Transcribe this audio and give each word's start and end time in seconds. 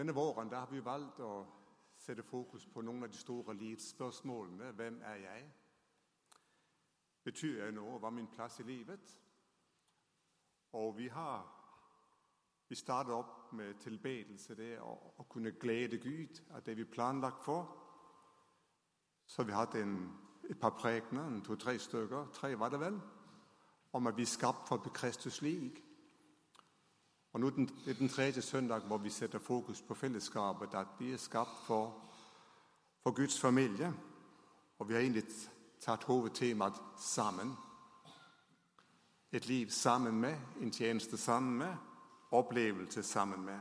Denne 0.00 0.12
våren 0.12 0.52
har 0.52 0.70
vi 0.70 0.80
valgt 0.80 1.18
å 1.20 1.46
sette 2.00 2.22
fokus 2.24 2.62
på 2.72 2.80
noen 2.80 3.04
av 3.04 3.10
de 3.12 3.18
store 3.20 3.52
livsspørsmålene. 3.52 4.70
Hvem 4.72 4.94
er 5.04 5.18
jeg? 5.20 5.42
Betyr 7.24 7.58
jeg 7.58 7.74
noe? 7.76 7.98
Hva 8.00 8.08
er 8.08 8.14
min 8.16 8.30
plass 8.32 8.56
i 8.62 8.64
livet? 8.64 9.10
Og 10.72 10.96
vi 10.96 11.10
har 11.12 11.44
vi 12.70 12.78
starter 12.80 13.12
opp 13.12 13.52
med 13.52 13.76
tilbedelse, 13.84 14.56
det 14.56 14.70
å, 14.80 15.26
kunne 15.28 15.52
glede 15.60 16.00
Gud 16.00 16.40
av 16.48 16.64
det 16.64 16.78
vi 16.78 16.88
er 16.88 16.92
planlagt 16.96 17.44
for. 17.44 17.68
Så 19.26 19.42
har 19.42 19.50
vi 19.50 19.58
hatt 19.58 19.76
en, 19.82 19.94
et 20.48 20.60
par 20.60 20.78
prekener, 20.80 21.42
to-tre 21.44 21.76
stykker, 21.76 22.32
tre 22.32 22.54
var 22.56 22.72
det 22.72 22.80
vel, 22.80 22.96
om 23.92 24.08
at 24.08 24.16
vi 24.16 24.24
er 24.24 24.32
skapt 24.32 24.64
for 24.64 24.80
å 24.80 24.96
Kristus 24.96 25.42
lik. 25.44 25.84
Og 27.32 27.40
nå 27.40 27.50
den, 27.50 27.70
den 27.84 28.08
tredje 28.08 28.42
søndag 28.42 28.80
hvor 28.80 28.98
vi 28.98 29.10
setter 29.10 29.38
fokus 29.38 29.82
på 29.82 29.94
fellesskapet, 29.94 30.74
at 30.74 30.86
vi 30.98 31.12
er 31.12 31.16
skapt 31.16 31.64
for, 31.66 32.02
for 33.02 33.10
Guds 33.10 33.40
familie. 33.40 33.94
Og 34.78 34.88
vi 34.88 34.94
har 34.94 35.00
egentlig 35.00 35.24
tatt 35.80 36.04
hovedtemaet 36.04 36.74
sammen. 36.98 37.56
Et 39.32 39.46
liv 39.46 39.70
sammen 39.70 40.20
med, 40.20 40.36
en 40.60 40.70
tjeneste 40.70 41.16
sammen 41.16 41.58
med, 41.58 41.76
opplevelse 42.30 43.02
sammen 43.02 43.44
med. 43.44 43.60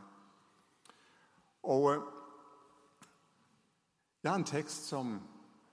Og 1.64 1.96
øh, 1.96 2.02
Jeg 4.24 4.32
har 4.32 4.38
en 4.38 4.44
tekst 4.44 4.86
som 4.86 5.22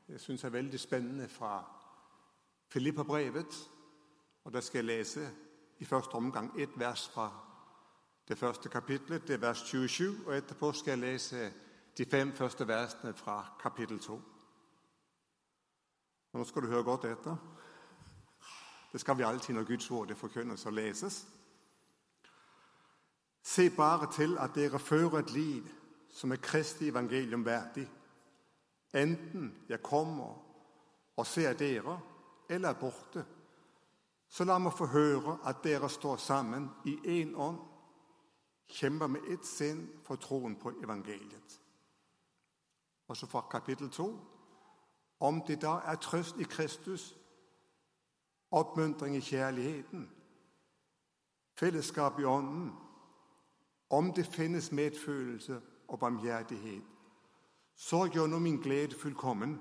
jeg 0.09 0.21
syns 0.21 0.45
er 0.45 0.49
veldig 0.49 0.81
spennende 0.81 1.29
fra 1.29 1.65
Filippa-brevet. 2.69 3.71
Og 4.45 4.53
Der 4.53 4.61
skal 4.61 4.79
jeg 4.79 4.85
lese 4.85 5.31
i 5.79 5.85
første 5.85 6.15
omgang 6.15 6.61
ett 6.61 6.79
vers 6.79 7.09
fra 7.09 7.46
det 8.29 8.39
første 8.39 8.69
kapitlet, 8.69 9.29
det 9.29 9.35
er 9.35 9.39
vers 9.39 9.59
27. 9.59 10.27
Og 10.27 10.37
etterpå 10.37 10.73
skal 10.73 10.91
jeg 10.91 10.99
lese 10.99 11.53
de 11.99 12.05
fem 12.05 12.33
første 12.33 12.69
versene 12.69 13.15
fra 13.15 13.45
kapittel 13.63 13.99
2. 13.99 14.21
nå 16.33 16.45
skal 16.45 16.63
du 16.63 16.67
høre 16.67 16.85
godt 16.85 17.05
etter. 17.05 17.37
Det 18.93 19.01
skal 19.01 19.19
vi 19.19 19.23
alltid 19.23 19.55
når 19.55 19.65
Guds 19.65 19.91
ord 19.91 20.15
forkynnes 20.15 20.67
og 20.67 20.73
leses. 20.73 21.27
Se 23.43 23.71
bare 23.71 24.13
til 24.13 24.39
at 24.39 24.51
dere 24.55 24.79
fører 24.79 25.19
et 25.19 25.33
liv 25.33 25.69
som 26.11 26.33
er 26.33 26.37
Kristi 26.37 26.89
evangelium 26.89 27.45
verdig. 27.45 27.91
Enten 28.95 29.55
jeg 29.69 29.83
kommer 29.83 30.43
og 31.17 31.27
ser 31.27 31.53
dere, 31.53 32.01
eller 32.49 32.69
er 32.69 32.81
borte. 32.81 33.25
Så 34.29 34.45
la 34.45 34.59
meg 34.59 34.73
få 34.73 34.87
høre 34.87 35.39
at 35.45 35.63
dere 35.65 35.89
står 35.89 36.17
sammen 36.17 36.71
i 36.85 36.97
én 37.21 37.35
ånd, 37.37 37.59
kjemper 38.69 39.07
med 39.07 39.21
ett 39.29 39.47
sinn 39.47 39.87
for 40.05 40.17
troen 40.17 40.57
på 40.57 40.73
evangeliet. 40.83 41.61
Og 43.09 43.17
så 43.17 43.27
fra 43.27 43.47
kapittel 43.51 43.91
to 43.91 44.11
om 45.21 45.41
det 45.47 45.63
da 45.63 45.79
er 45.85 45.97
trøst 45.97 46.37
i 46.41 46.45
Kristus, 46.45 47.17
oppmuntring 48.51 49.17
i 49.17 49.21
kjærligheten, 49.21 50.11
fellesskap 51.59 52.19
i 52.21 52.25
ånden, 52.25 52.73
om 53.91 54.13
det 54.13 54.27
finnes 54.27 54.73
medfølelse 54.73 55.61
og 55.89 55.99
barmhjertighet, 56.01 56.83
så 57.75 58.09
gjør 58.13 58.27
nå 58.27 58.39
min 58.39 58.61
glede 58.63 58.99
fullkommen. 58.99 59.61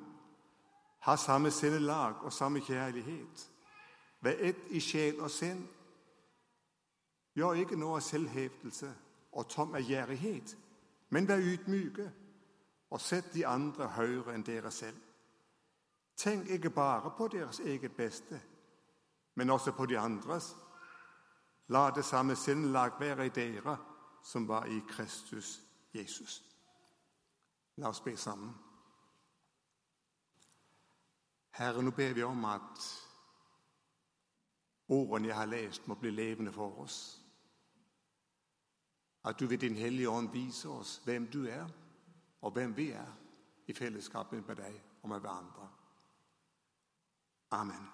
Ha 1.00 1.16
samme 1.16 1.52
sinnelag 1.52 2.24
og 2.24 2.34
samme 2.34 2.60
kjærlighet. 2.60 3.52
Vær 4.22 4.36
ett 4.40 4.62
i 4.70 4.80
sjel 4.80 5.20
og 5.20 5.32
sinn. 5.32 5.68
Gjør 7.36 7.54
ikke 7.60 7.76
noe 7.80 8.00
av 8.00 8.06
selvhevdelse 8.06 8.92
og 9.36 9.50
tom 9.52 9.76
ærgjerrighet, 9.76 10.56
men 11.10 11.28
vær 11.28 11.44
ydmyke 11.44 12.06
og 12.90 13.02
sett 13.02 13.34
de 13.34 13.44
andre 13.48 13.90
høyere 13.98 14.36
enn 14.36 14.46
dere 14.46 14.72
selv. 14.72 15.02
Tenk 16.16 16.50
ikke 16.50 16.70
bare 16.70 17.12
på 17.18 17.28
deres 17.28 17.60
eget 17.60 17.92
beste, 17.92 18.40
men 19.36 19.50
også 19.50 19.72
på 19.72 19.86
de 19.86 20.00
andres. 20.00 20.56
La 21.68 21.90
det 21.92 22.06
samme 22.06 22.36
sinnlag 22.36 23.00
være 23.00 23.26
i 23.26 23.30
dere 23.36 23.78
som 24.24 24.48
var 24.48 24.66
i 24.66 24.80
Kristus 24.88 25.62
Jesus. 25.94 26.44
La 27.76 27.90
oss 27.90 28.02
be 28.02 28.18
sammen. 28.18 28.54
Herre, 31.52 31.84
nå 31.84 31.92
ber 31.92 32.14
vi 32.14 32.24
om 32.24 32.46
at 32.46 32.86
ordene 34.88 35.28
jeg 35.28 35.36
har 35.36 35.46
lest, 35.46 35.88
må 35.88 35.96
bli 35.96 36.10
levende 36.12 36.54
for 36.54 36.80
oss. 36.80 37.25
At 39.26 39.40
du 39.40 39.48
ved 39.48 39.58
Din 39.58 39.76
Hellige 39.76 40.10
Ånd 40.10 40.30
viser 40.32 40.70
oss 40.70 41.02
hvem 41.06 41.28
du 41.28 41.46
er, 41.46 41.66
og 42.42 42.52
hvem 42.52 42.78
vi 42.78 42.92
er, 42.92 43.12
i 43.68 43.74
fellesskapet 43.74 44.48
med 44.48 44.56
deg 44.56 44.82
og 45.02 45.10
med 45.10 45.20
hverandre. 45.20 45.70
Amen. 47.52 47.88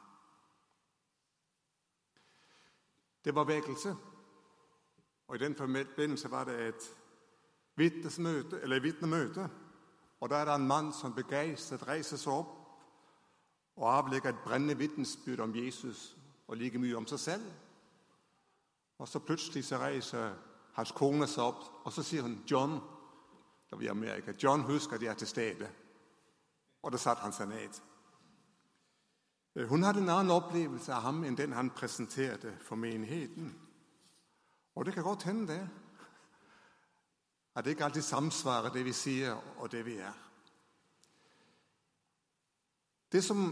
Det 3.25 3.35
var 3.35 3.43
vekkelse. 3.43 3.95
Og 5.27 5.35
I 5.35 5.39
den 5.39 5.55
forbindelse 5.55 6.31
var 6.31 6.43
det 6.43 6.67
et 6.67 6.95
vitnemøte. 7.75 8.81
vitnemøte. 8.81 9.49
Og 10.19 10.29
Da 10.29 10.35
er 10.35 10.45
det 10.45 10.55
en 10.55 10.67
mann 10.67 10.93
som 10.93 11.13
begeistret 11.13 11.87
reiser 11.87 12.17
seg 12.17 12.33
opp 12.33 12.57
og 13.75 13.97
avlegger 13.97 14.29
et 14.29 14.43
brennende 14.43 14.77
vitnesbyrd 14.77 15.39
om 15.39 15.55
Jesus 15.55 16.17
og 16.47 16.57
like 16.57 16.79
mye 16.79 16.97
om 16.97 17.07
seg 17.07 17.19
selv. 17.19 17.51
Og 18.97 19.07
Så 19.07 19.19
plutselig 19.19 19.65
så 19.65 19.77
reiser 19.77 20.50
hans 20.81 20.95
kone 20.95 21.27
sa 21.27 21.47
opp, 21.51 21.63
og 21.85 21.93
så 21.93 22.03
sier 22.03 22.21
hun 22.21 22.43
'John'. 22.45 22.79
Da 23.71 23.77
vi 23.77 23.85
i 23.85 23.87
Amerika. 23.87 24.33
John 24.43 24.61
husker 24.61 24.97
jeg 25.01 25.09
er 25.09 25.13
til 25.13 25.27
stede. 25.27 25.69
Og 26.81 26.91
da 26.91 26.97
satte 26.97 27.21
han 27.21 27.33
seg 27.33 27.47
ned. 27.47 27.81
Hun 29.67 29.83
hadde 29.83 29.99
en 29.99 30.09
annen 30.09 30.31
opplevelse 30.31 30.93
av 30.93 31.01
ham 31.01 31.23
enn 31.23 31.37
den 31.37 31.53
han 31.53 31.69
presenterte 31.69 32.57
for 32.63 32.75
menigheten. 32.75 33.51
Og 34.75 34.85
det 34.85 34.93
kan 34.93 35.03
godt 35.03 35.23
hende 35.23 35.47
det. 35.47 35.69
At 37.55 37.65
det 37.65 37.71
ikke 37.71 37.85
alltid 37.85 38.01
samsvarer 38.01 38.71
det 38.71 38.85
vi 38.85 38.93
sier, 38.93 39.35
og 39.57 39.71
det 39.71 39.85
vi 39.85 39.97
er. 39.97 40.13
Det 43.11 43.23
som 43.23 43.49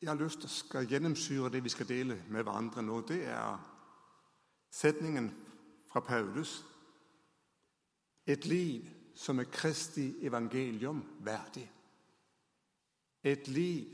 jeg 0.00 0.08
har 0.08 0.16
lyst 0.16 0.40
til 0.40 0.50
skal 0.50 0.88
gjennomsyre 0.88 1.50
det 1.52 1.64
vi 1.64 1.68
skal 1.68 1.88
dele 1.88 2.22
med 2.28 2.42
hverandre 2.42 2.82
nå, 2.82 3.00
det 3.00 3.26
er 3.28 3.60
setningen 4.72 5.28
fra 5.92 6.00
Paulus. 6.00 6.64
Et 8.26 8.46
liv 8.46 8.88
som 9.14 9.38
er 9.38 9.44
Kristi 9.44 10.26
evangelium 10.26 11.02
verdig. 11.20 11.72
Et 13.22 13.48
liv 13.48 13.86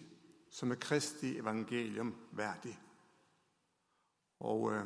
som 0.50 0.70
er 0.70 0.74
Kristi 0.80 1.38
evangelium 1.38 2.14
verdig. 2.32 2.78
Og 4.40 4.72
eh, 4.72 4.84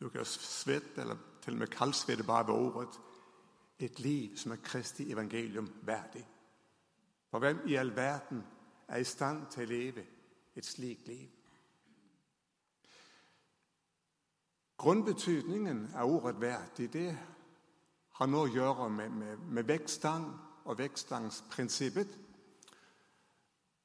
du 0.00 0.08
kan 0.08 0.24
svette, 0.24 1.00
eller 1.00 1.16
til 1.42 1.52
og 1.52 1.58
med 1.58 1.66
kaldsvette 1.66 2.24
bare 2.24 2.46
ved 2.46 2.54
ordet. 2.54 3.00
Et 3.78 4.00
liv 4.00 4.36
som 4.36 4.52
er 4.52 4.62
Kristi 4.64 5.12
evangelium 5.12 5.68
verdig. 5.82 6.26
For 7.30 7.38
hvem 7.38 7.60
i 7.66 7.74
all 7.74 7.96
verden 7.96 8.42
er 8.88 8.96
i 8.96 9.04
stand 9.04 9.46
til 9.52 9.62
å 9.62 9.70
leve 9.70 10.06
et 10.56 10.66
slikt 10.66 11.08
liv? 11.08 11.28
Grunnbetydningen 14.80 15.90
av 15.94 16.10
ordet 16.10 16.36
'verdig' 16.40 16.92
det 16.92 17.18
har 18.12 18.26
noe 18.26 18.46
å 18.48 18.52
gjøre 18.52 18.86
med, 18.90 19.10
med, 19.10 19.38
med 19.38 19.66
vektstang 19.68 20.24
og 20.64 20.78
vektstangsprinsippet. 20.78 22.14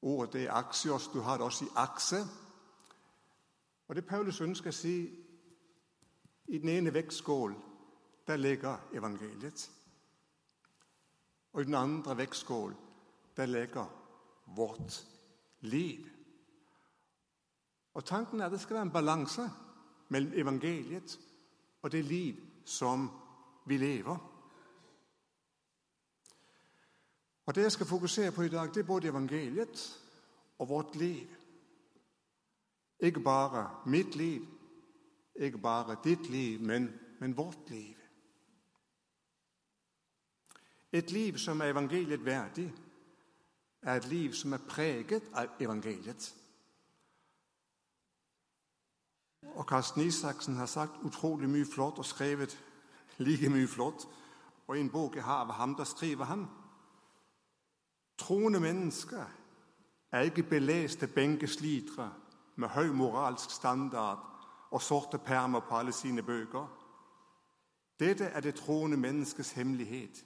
Ordet 0.02 0.32
det 0.32 0.44
er 0.46 0.54
aksios. 0.56 1.08
Du 1.12 1.20
har 1.20 1.36
det 1.36 1.44
også 1.44 1.64
i 1.64 1.74
akse. 1.76 2.22
Og 3.88 3.96
Det 3.96 4.06
Paulus 4.06 4.40
ønsker 4.40 4.72
å 4.72 4.76
si 4.76 4.94
i 6.48 6.58
den 6.58 6.68
ene 6.68 6.94
vektskål 6.94 7.54
der 8.26 8.36
ligger 8.36 8.88
evangeliet. 8.92 9.70
Og 11.52 11.60
i 11.60 11.64
den 11.64 11.74
andre 11.74 12.16
vektskål 12.16 12.74
der 13.36 13.46
ligger 13.46 13.84
vårt 14.56 15.04
liv. 15.60 16.08
Og 17.94 18.04
Tanken 18.04 18.40
er 18.40 18.46
at 18.46 18.52
det 18.52 18.60
skal 18.60 18.74
være 18.74 18.88
en 18.88 18.96
balanse 18.96 19.50
mellom 20.08 20.32
evangeliet 20.34 21.18
og 21.82 21.92
det 21.92 22.04
liv 22.04 22.34
som 22.64 23.10
vi 23.66 23.76
lever. 23.76 24.32
Og 27.46 27.54
Det 27.54 27.62
jeg 27.62 27.72
skal 27.72 27.86
fokusere 27.86 28.32
på 28.32 28.42
i 28.42 28.48
dag, 28.48 28.68
det 28.74 28.76
er 28.76 28.86
både 28.86 29.08
evangeliet 29.08 30.02
og 30.58 30.68
vårt 30.68 30.96
liv. 30.96 31.26
Ikke 33.00 33.20
bare 33.20 33.70
mitt 33.86 34.16
liv, 34.16 34.46
ikke 35.36 35.58
bare 35.58 35.96
ditt 36.04 36.30
liv, 36.30 36.60
men, 36.60 37.00
men 37.20 37.36
vårt 37.36 37.70
liv. 37.70 37.96
Et 40.92 41.10
liv 41.10 41.38
som 41.38 41.60
er 41.60 41.70
evangeliet 41.70 42.24
verdig, 42.24 42.74
er 43.82 43.96
et 43.96 44.08
liv 44.08 44.32
som 44.32 44.52
er 44.52 44.64
preget 44.68 45.22
av 45.34 45.46
evangeliet. 45.60 46.34
Og 49.54 49.66
Karsten 49.66 50.02
Isaksen 50.02 50.56
har 50.56 50.66
sagt 50.66 51.02
utrolig 51.02 51.48
mye 51.50 51.66
flott 51.66 51.98
og 51.98 52.04
skrevet 52.04 52.58
like 53.18 53.48
mye 53.48 53.68
flott 53.68 54.08
og 54.66 54.76
i 54.76 54.80
en 54.80 54.90
bok 54.90 55.16
jeg 55.16 55.24
har 55.24 55.44
av 55.44 55.52
ham, 55.52 55.74
der 55.74 55.84
skriver 55.84 56.24
han 56.24 56.48
Troende 58.18 58.60
mennesker 58.60 59.24
er 60.12 60.20
ikke 60.20 60.42
beleste 60.42 61.06
benkeslitere 61.06 62.12
med 62.56 62.68
høy 62.68 62.88
moralsk 62.88 63.50
standard 63.50 64.18
og 64.70 64.82
sorte 64.82 65.18
permer 65.18 65.60
på 65.60 65.76
alle 65.76 65.92
sine 65.92 66.22
bøker. 66.22 66.66
Dette 68.00 68.24
er 68.24 68.40
det 68.40 68.54
troende 68.54 68.96
menneskes 68.96 69.52
hemmelighet. 69.52 70.24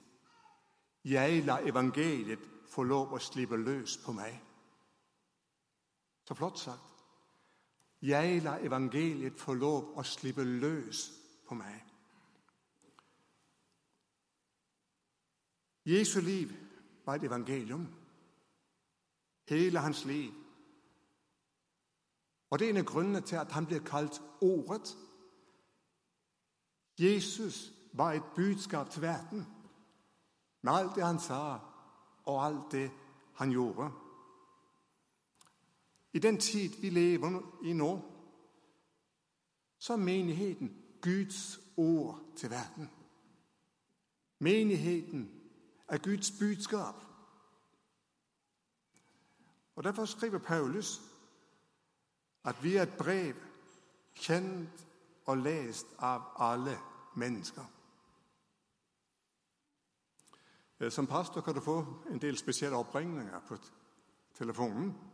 Jeg 1.05 1.43
lar 1.45 1.67
evangeliet 1.67 2.39
få 2.69 2.83
lov 2.83 3.13
å 3.13 3.19
slippe 3.19 3.57
løs 3.57 3.97
på 4.05 4.15
meg. 4.15 4.39
Så 6.27 6.33
flott 6.33 6.59
sagt. 6.59 6.90
Jeg 8.01 8.41
lar 8.41 8.57
evangeliet 8.57 9.39
få 9.39 9.53
lov 9.53 9.93
å 9.97 10.03
slippe 10.03 10.43
løs 10.43 11.11
på 11.47 11.55
meg. 11.55 11.81
Jesu 15.85 16.19
liv 16.21 16.53
var 17.05 17.15
et 17.15 17.23
evangelium. 17.23 17.87
Hele 19.49 19.79
hans 19.79 20.05
liv. 20.05 20.33
Og 22.49 22.59
Det 22.59 22.65
er 22.65 22.69
en 22.69 22.77
av 22.77 22.83
grunnene 22.83 23.21
til 23.21 23.35
at 23.35 23.51
han 23.51 23.65
blir 23.65 23.79
kalt 23.79 24.21
Ordet. 24.41 24.97
Jesus 26.99 27.71
var 27.93 28.11
et 28.11 28.23
budskap 28.35 28.89
til 28.89 29.01
verden 29.01 29.45
med 30.61 30.73
alt 30.73 30.95
det 30.95 31.05
han 31.05 31.19
sa, 31.19 31.59
og 32.25 32.45
alt 32.45 32.71
det 32.71 32.91
han 33.35 33.51
gjorde. 33.51 33.91
I 36.13 36.19
den 36.19 36.37
tid 36.37 36.69
vi 36.81 36.89
lever 36.89 37.41
i 37.63 37.73
nå, 37.73 38.01
så 39.77 39.93
er 39.93 39.97
menigheten 39.97 40.77
Guds 41.01 41.59
ord 41.77 42.21
til 42.35 42.49
verden. 42.49 42.89
Menigheten 44.39 45.31
er 45.87 45.97
Guds 45.97 46.31
budskap. 46.39 46.95
Og 49.75 49.83
Derfor 49.83 50.05
skriver 50.05 50.37
Paulus 50.37 51.01
at 52.43 52.63
vi 52.63 52.75
er 52.75 52.83
et 52.83 52.97
brev 52.97 53.33
kjent 54.15 54.87
og 55.25 55.37
lest 55.37 55.87
av 55.99 56.21
alle 56.37 56.77
mennesker. 57.15 57.65
Som 60.89 61.07
pastor 61.07 61.41
kan 61.41 61.53
du 61.53 61.61
få 61.61 61.85
en 62.09 62.21
del 62.21 62.37
spesielle 62.37 62.77
oppringninger 62.77 63.39
på 63.47 63.57
telefonen. 64.33 65.10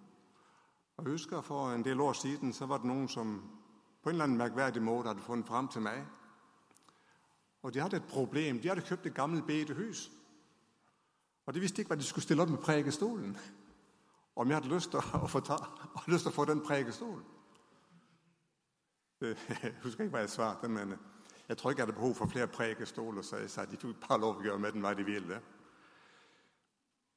Jeg 0.98 1.12
husker 1.12 1.42
For 1.42 1.72
en 1.72 1.84
del 1.84 2.02
år 2.02 2.14
siden 2.14 2.54
så 2.54 2.66
var 2.66 2.78
det 2.78 2.88
noen 2.90 3.08
som 3.08 3.42
på 4.04 4.10
en 4.10 4.16
eller 4.16 4.24
annen 4.24 4.38
merkverdig 4.38 4.82
måte 4.82 5.08
hadde 5.08 5.22
funnet 5.22 5.48
fram 5.48 5.68
til 5.68 5.82
meg. 5.82 6.06
Og 7.62 7.74
De 7.74 7.80
hadde 7.80 7.98
et 7.98 8.10
problem. 8.10 8.60
De 8.60 8.68
hadde 8.68 8.82
kjøpt 8.82 9.06
et 9.06 9.14
gammelt 9.14 9.46
bedehus. 9.46 10.12
Og 11.46 11.54
De 11.54 11.60
visste 11.60 11.82
ikke 11.82 11.90
hva 11.90 12.00
de 12.00 12.04
skulle 12.04 12.24
stille 12.24 12.42
opp 12.42 12.50
med 12.50 12.58
prekestolen. 12.58 13.38
Om 14.36 14.48
jeg 14.48 14.56
hadde 14.58 14.74
lyst 14.74 14.92
til 14.92 15.00
å 15.00 15.28
få, 15.28 15.40
ta, 15.40 15.58
lyst 16.08 16.24
til 16.24 16.32
å 16.32 16.36
få 16.36 16.46
den 16.46 16.62
prekestolen. 16.66 17.24
Jeg 19.22 19.38
husker 19.84 20.04
ikke 20.04 20.14
hva 20.16 20.26
jeg 20.26 20.30
svarte, 20.30 20.70
men 20.70 20.98
jeg 21.48 21.58
tror 21.58 21.72
ikke 21.72 21.82
jeg 21.82 21.88
hadde 21.88 22.00
behov 22.00 22.16
for 22.16 22.28
flere 22.28 22.48
prekestoler, 22.48 23.22
så 23.22 23.38
jeg 23.38 23.50
sa 23.50 23.66
de 23.66 23.78
fikk 23.78 24.02
bare 24.08 24.22
lov 24.22 24.42
å 24.42 24.46
gjøre 24.46 24.60
med 24.60 24.74
den 24.74 24.86
hva 24.86 24.94
de 24.98 25.06
ville. 25.06 25.40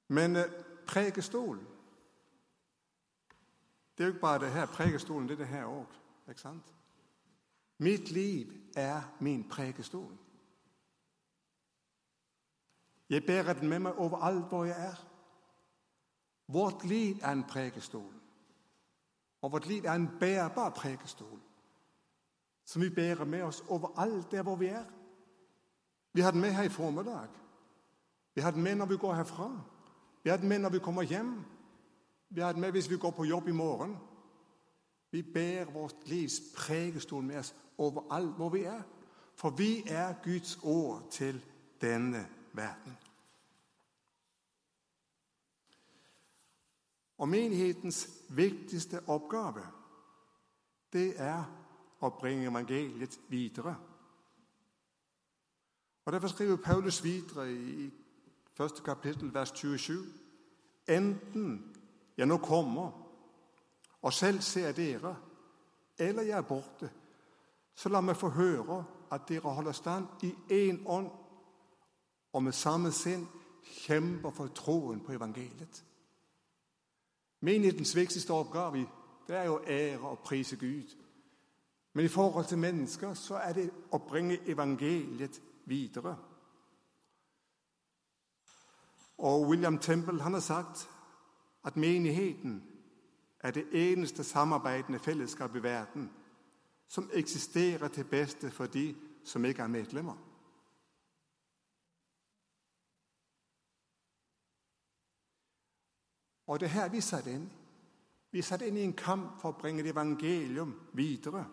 Men 0.08 0.36
eh, 0.36 0.56
prekestolen 0.86 1.79
Det 4.00 4.04
er 4.04 4.08
jo 4.08 4.12
ikke 4.12 4.20
bare 4.20 4.38
det 4.38 4.52
her. 4.52 4.66
Prekestolen 4.66 5.28
det 5.28 5.34
er 5.34 5.38
det 5.38 5.48
her 5.48 5.64
òg. 5.64 5.86
Ikke 6.28 6.40
sant? 6.40 6.74
Mitt 7.78 8.10
liv 8.10 8.52
er 8.76 9.02
min 9.18 9.48
prekestol. 9.48 10.16
Jeg 13.10 13.26
bærer 13.26 13.52
den 13.52 13.68
med 13.68 13.78
meg 13.78 13.98
overalt 13.98 14.48
hvor 14.48 14.64
jeg 14.64 14.86
er. 14.86 15.04
Vårt 16.48 16.84
liv 16.84 17.16
er 17.22 17.32
en 17.32 17.44
prekestol. 17.44 18.14
Og 19.42 19.52
vårt 19.52 19.66
liv 19.66 19.84
er 19.84 19.92
en 19.92 20.08
bærbar 20.20 20.70
prekestol 20.70 21.40
som 22.64 22.82
vi 22.82 22.88
bærer 22.88 23.24
med 23.24 23.42
oss 23.42 23.64
overalt 23.68 24.30
der 24.30 24.42
hvor 24.42 24.56
vi 24.56 24.66
er. 24.66 24.84
Vi 26.12 26.20
har 26.20 26.30
den 26.30 26.40
med 26.40 26.50
her 26.50 26.62
i 26.62 26.68
formiddag. 26.68 27.28
Vi 28.34 28.40
har 28.40 28.50
den 28.50 28.62
med 28.62 28.74
når 28.74 28.86
vi 28.86 28.96
går 28.96 29.14
herfra. 29.14 29.60
Vi 30.22 30.30
har 30.30 30.36
den 30.36 30.48
med 30.48 30.58
når 30.58 30.68
vi 30.68 30.78
kommer 30.78 31.02
hjem. 31.02 31.44
Vi 32.30 32.40
har 32.40 32.52
den 32.52 32.60
med 32.60 32.70
hvis 32.70 32.90
vi 32.90 32.96
går 32.96 33.10
på 33.10 33.24
jobb 33.24 33.48
i 33.48 33.52
morgen. 33.52 33.96
Vi 35.10 35.22
bærer 35.22 35.72
vårt 35.72 36.08
livs 36.08 36.40
pregestol 36.56 37.22
med 37.24 37.38
oss 37.38 37.54
overalt 37.78 38.36
hvor 38.36 38.48
vi 38.48 38.62
er. 38.62 38.82
For 39.34 39.50
vi 39.50 39.82
er 39.86 40.14
Guds 40.24 40.58
ord 40.62 41.10
til 41.10 41.44
denne 41.80 42.28
verden. 42.52 42.96
Og 47.18 47.28
menighetens 47.28 48.08
viktigste 48.28 49.00
oppgave, 49.06 49.66
det 50.92 51.14
er 51.20 51.44
å 52.00 52.08
bringe 52.20 52.48
evangeliet 52.48 53.18
videre. 53.28 53.74
Og 56.04 56.12
Derfor 56.12 56.28
skriver 56.28 56.56
Paulus 56.56 57.04
videre 57.04 57.52
i 57.52 57.90
første 58.54 58.82
kapittel, 58.82 59.34
vers 59.34 59.52
27.: 59.52 60.04
Enten 60.88 61.69
jeg 62.20 62.28
nå 62.28 62.36
kommer 62.36 62.90
og 64.02 64.12
selv 64.12 64.40
ser 64.40 64.72
dere, 64.72 65.16
eller 65.98 66.22
jeg 66.22 66.38
er 66.38 66.48
borte, 66.48 66.90
så 67.74 67.88
la 67.88 68.00
meg 68.04 68.16
få 68.16 68.28
høre 68.36 68.82
at 69.12 69.24
dere 69.28 69.52
holder 69.56 69.72
stand 69.72 70.24
i 70.24 70.32
én 70.52 70.82
ånd 70.86 71.08
og 72.32 72.42
med 72.42 72.52
samme 72.52 72.92
sinn 72.92 73.24
kjemper 73.86 74.30
for 74.36 74.52
troen 74.56 75.00
på 75.00 75.12
evangeliet. 75.16 75.84
Menighetens 77.40 77.96
viktigste 77.96 78.36
oppgave 78.36 78.84
det 79.28 79.36
er 79.36 79.48
jo 79.48 79.56
å 79.56 79.64
ære 79.64 80.12
og 80.12 80.22
prise 80.24 80.56
Gud. 80.60 80.96
Men 81.92 82.04
i 82.04 82.12
forhold 82.12 82.46
til 82.46 82.58
mennesker 82.58 83.14
så 83.14 83.40
er 83.40 83.52
det 83.56 83.68
å 83.92 83.98
bringe 83.98 84.38
evangeliet 84.46 85.40
videre. 85.64 86.16
Og 89.18 89.48
William 89.48 89.78
Temple 89.78 90.22
han 90.22 90.34
har 90.34 90.44
sagt 90.44 90.88
at 91.64 91.76
menigheten 91.76 92.62
er 93.40 93.50
det 93.50 93.66
eneste 93.72 94.24
samarbeidende 94.24 94.98
fellesskap 94.98 95.56
i 95.56 95.62
verden 95.62 96.10
som 96.88 97.10
eksisterer 97.12 97.88
til 97.88 98.04
beste 98.04 98.50
for 98.50 98.66
de 98.66 98.96
som 99.24 99.44
ikke 99.44 99.62
er 99.62 99.66
medlemmer. 99.66 100.16
Og 106.46 106.60
det 106.60 106.66
er 106.66 106.70
her 106.70 106.88
vi 106.88 107.00
satt 107.00 107.26
inn. 107.26 107.50
Vi 108.30 108.42
satt 108.42 108.62
inn 108.62 108.76
i 108.76 108.82
en 108.82 108.96
kamp 108.98 109.38
for 109.40 109.52
å 109.52 109.58
bringe 109.58 109.84
et 109.84 109.90
evangelium 109.92 110.72
videre. 110.98 111.44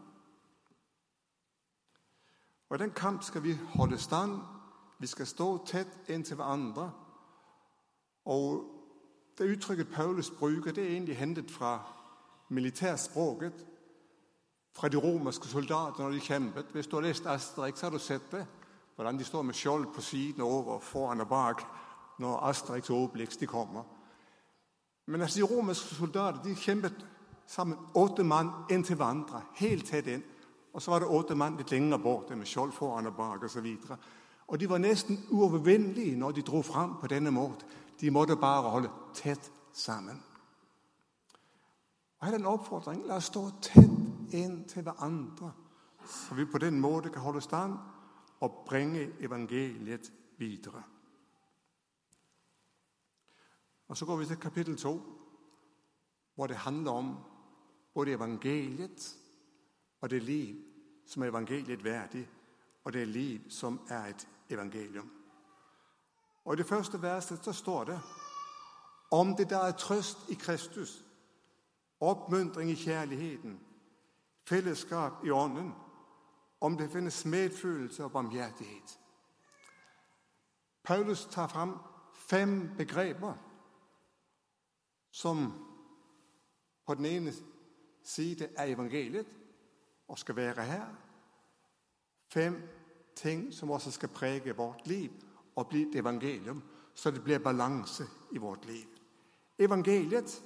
Og 2.69 2.75
I 2.75 2.81
den 2.81 2.95
kamp 2.97 3.23
skal 3.23 3.43
vi 3.43 3.53
holde 3.53 3.97
stand. 3.97 4.39
Vi 4.99 5.07
skal 5.07 5.29
stå 5.29 5.65
tett 5.65 6.09
inntil 6.09 6.35
hverandre. 6.35 6.87
Og 8.25 8.76
Det 9.37 9.45
uttrykket 9.45 9.87
Paulus 9.87 10.29
bruker, 10.29 10.71
det 10.71 10.83
er 10.83 10.91
egentlig 10.91 11.17
hentet 11.17 11.51
fra 11.51 11.79
militærspråket. 12.49 13.65
Fra 14.73 14.87
de 14.87 14.97
romerske 14.97 15.47
soldatene 15.47 16.05
når 16.05 16.11
de 16.11 16.19
kjempet. 16.19 16.65
Hvis 16.73 16.87
du 16.87 16.95
har 16.95 17.03
lest 17.03 17.25
Asterix, 17.25 17.81
har 17.81 17.89
du 17.89 17.99
sett 17.99 18.31
det. 18.31 18.45
Hvordan 18.95 19.17
de 19.19 19.23
står 19.23 19.41
med 19.41 19.53
skjold 19.53 19.85
på 19.93 20.01
siden, 20.01 20.41
over, 20.41 20.79
foran 20.79 21.21
og 21.21 21.27
bak 21.27 21.61
når 22.19 22.39
Asterix 22.49 22.89
og 22.89 22.97
Obelix 22.97 23.37
de 23.37 23.47
kommer. 23.47 23.83
Men 25.05 25.21
altså, 25.21 25.39
de 25.39 25.45
romerske 25.45 25.95
soldater 25.95 26.41
de 26.43 26.55
kjempet 26.55 27.05
sammen 27.47 27.77
åtte 27.95 28.23
mann 28.23 28.49
inn 28.69 28.83
til 28.83 28.95
hverandre, 28.95 29.41
helt 29.55 29.85
tett 29.87 30.07
inn. 30.07 30.23
Og 30.73 30.81
så 30.81 30.91
var 30.91 30.99
det 30.99 31.09
åtte 31.09 31.35
mann 31.35 31.57
litt 31.57 31.71
lenger 31.71 31.97
borte 31.97 32.35
med 32.35 32.45
skjold 32.45 32.71
foran 32.71 33.07
og 33.07 33.15
bak 33.15 33.43
osv. 33.43 33.65
Og, 33.65 33.87
så 33.87 33.97
og 34.47 34.59
de 34.59 34.69
var 34.69 34.77
nesten 34.77 35.19
uovervinnelige 35.29 36.15
når 36.15 36.31
de 36.31 36.41
dro 36.41 36.61
fram 36.61 36.97
på 37.01 37.07
denne 37.07 37.31
måten. 37.31 37.67
De 37.99 38.11
måtte 38.11 38.35
bare 38.35 38.69
holde 38.69 38.89
tett 39.13 39.51
sammen. 39.73 40.23
Og 42.19 42.25
Her 42.25 42.33
er 42.33 42.39
en 42.39 42.45
oppfordring. 42.45 43.05
La 43.05 43.17
oss 43.17 43.29
stå 43.31 43.43
tett 43.61 44.33
inn 44.35 44.63
til 44.67 44.83
hverandre, 44.83 45.51
så 46.05 46.35
vi 46.35 46.45
på 46.45 46.59
den 46.59 46.79
måten 46.81 47.13
kan 47.13 47.23
holde 47.23 47.41
stand 47.41 47.77
og 48.39 48.63
bringe 48.67 49.09
evangeliet 49.23 50.11
videre. 50.37 50.83
Og 53.87 53.97
Så 53.97 54.05
går 54.05 54.17
vi 54.17 54.25
til 54.25 54.39
kapittel 54.39 54.77
2, 54.77 55.01
hvor 56.35 56.47
det 56.47 56.55
handler 56.57 56.91
om 56.91 57.15
både 57.93 58.11
evangeliet 58.11 59.17
og 60.01 60.09
det 60.09 60.23
liv 60.23 60.55
som 61.05 61.21
er 61.21 61.27
evangeliet 61.27 61.83
verdig, 61.83 62.29
og 62.83 62.93
det 62.93 63.07
liv 63.07 63.49
som 63.49 63.79
er 63.89 64.05
et 64.05 64.27
evangelium. 64.49 65.16
Og 66.47 66.53
I 66.53 66.57
det 66.57 66.65
første 66.65 67.01
verset 67.01 67.45
så 67.45 67.53
står 67.53 67.83
det 67.83 68.01
om 69.11 69.35
det 69.35 69.49
der 69.49 69.59
er 69.59 69.71
trøst 69.71 70.17
i 70.29 70.33
Kristus, 70.33 71.03
oppmuntring 71.99 72.71
i 72.71 72.75
kjærligheten, 72.75 73.59
fellesskap 74.43 75.25
i 75.25 75.29
Ånden, 75.29 75.73
om 76.61 76.77
det 76.77 76.91
finnes 76.91 77.25
medfølelse 77.25 78.03
og 78.03 78.11
barmhjertighet. 78.11 78.99
Paulus 80.83 81.25
tar 81.25 81.47
frem 81.47 81.73
fem 82.13 82.71
begreper 82.77 83.33
som 85.11 85.53
på 86.85 86.93
den 86.93 87.05
ene 87.05 87.33
side 88.03 88.49
er 88.55 88.65
evangeliet 88.65 89.27
og 90.07 90.19
skal 90.19 90.35
være 90.35 90.63
her. 90.63 90.87
Fem 92.31 92.69
ting 93.15 93.53
som 93.53 93.71
også 93.71 93.91
skal 93.91 94.09
prege 94.09 94.55
vårt 94.55 94.87
liv 94.87 95.26
og 95.57 95.67
bli 95.67 95.81
et 95.81 95.95
evangelium, 95.95 96.61
så 96.93 97.11
det 97.11 97.23
blir 97.23 97.41
balanse 97.41 98.05
i 98.31 98.37
vårt 98.37 98.65
liv. 98.65 98.85
Evangeliet 99.59 100.41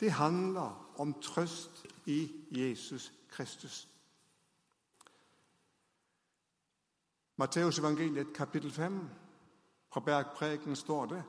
det 0.00 0.12
handler 0.12 0.94
om 0.96 1.14
trøst 1.20 1.86
i 2.06 2.32
Jesus 2.50 3.12
Kristus. 3.28 3.88
Matteus 7.36 7.78
evangeliet 7.78 8.32
kapittel 8.34 8.72
5, 8.72 9.08
fra 9.92 10.00
bergpreken 10.00 10.76
står 10.76 11.06
det 11.06 11.24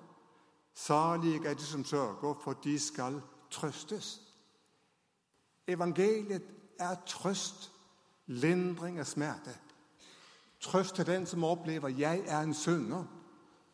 Salige 0.74 1.48
er 1.48 1.54
de 1.54 1.62
som 1.62 1.86
sørger, 1.86 2.34
for 2.44 2.54
de 2.54 2.80
skal 2.80 3.22
trøstes. 3.52 4.22
Evangeliet 5.68 6.44
er 6.80 6.96
trøst, 7.08 7.72
lindring 8.26 9.00
av 9.00 9.06
smerte. 9.06 9.54
Trøst 10.66 10.96
til 10.96 11.06
den 11.06 11.26
som 11.26 11.44
opplever 11.44 11.88
'jeg 11.88 12.24
er 12.28 12.42
en 12.42 12.54
synder'. 12.54 13.06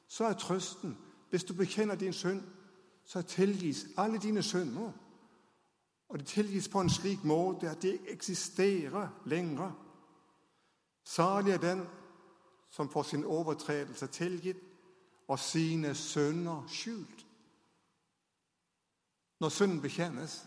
Så 0.07 0.25
er 0.25 0.33
trøsten, 0.33 0.98
hvis 1.29 1.43
du 1.43 1.53
bekjenner 1.53 1.95
din 1.95 2.13
synd, 2.13 2.43
så 3.03 3.21
tilgis 3.21 3.86
alle 3.98 4.17
dine 4.17 4.43
synder. 4.43 4.91
Og 6.10 6.19
det 6.19 6.27
tilgis 6.27 6.69
på 6.69 6.79
en 6.81 6.89
slik 6.89 7.24
måte 7.24 7.69
at 7.69 7.81
det 7.81 8.00
eksisterer 8.07 9.07
lenger. 9.25 9.71
Salig 11.03 11.53
er 11.53 11.57
den 11.57 11.88
som 12.69 12.89
får 12.89 13.03
sin 13.03 13.25
overtredelse 13.25 14.07
tilgitt 14.07 14.57
og 15.27 15.39
sine 15.39 15.95
synder 15.95 16.67
skjult. 16.67 17.25
Når 19.39 19.50
synden 19.50 19.81
bekjennes, 19.81 20.45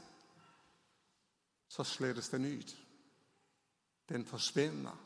så 1.68 1.84
slettes 1.84 2.28
den 2.28 2.58
ut. 2.58 2.76
Den 4.08 4.24
forsvinner. 4.24 5.03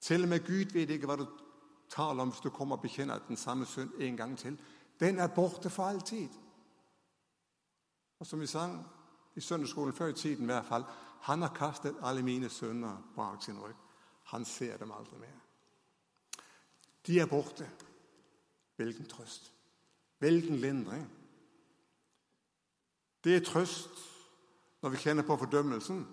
Til 0.00 0.22
og 0.22 0.28
med 0.28 0.46
Gud 0.46 0.72
vet 0.72 0.90
ikke 0.90 1.06
hva 1.06 1.16
du 1.20 1.26
taler 1.90 2.22
om 2.22 2.30
hvis 2.30 2.40
du 2.40 2.50
kommer 2.50 2.76
og 2.76 2.82
bekjenner 2.82 3.18
den 3.28 3.36
samme 3.36 3.66
synd 3.66 3.90
en 3.98 4.16
gang 4.16 4.38
til. 4.38 4.60
Den 5.00 5.18
er 5.18 5.26
borte 5.34 5.70
for 5.70 5.84
alltid. 5.84 6.28
Og 8.18 8.26
som 8.26 8.40
vi 8.40 8.46
sang 8.46 8.86
i 9.36 9.40
søndagsskolen 9.40 9.94
før 9.94 10.06
i 10.06 10.12
tiden 10.12 10.44
i 10.44 10.52
hvert 10.52 10.66
fall, 10.66 10.84
han 11.20 11.42
har 11.42 11.54
kastet 11.54 11.96
alle 12.02 12.22
mine 12.22 12.48
sønner 12.48 12.96
bak 13.16 13.42
sin 13.42 13.58
rygg. 13.58 13.76
Han 14.24 14.44
ser 14.44 14.76
dem 14.76 14.92
aldri 14.92 15.18
mer. 15.18 15.38
De 17.06 17.20
er 17.20 17.26
borte. 17.26 17.70
Hvilken 18.76 19.08
trøst. 19.08 19.52
Hvilken 20.18 20.56
lindring. 20.56 21.10
Det 23.24 23.36
er 23.36 23.44
trøst 23.44 23.90
når 24.82 24.88
vi 24.88 24.96
kjenner 24.96 25.22
på 25.22 25.36
fordømmelsen. 25.36 26.06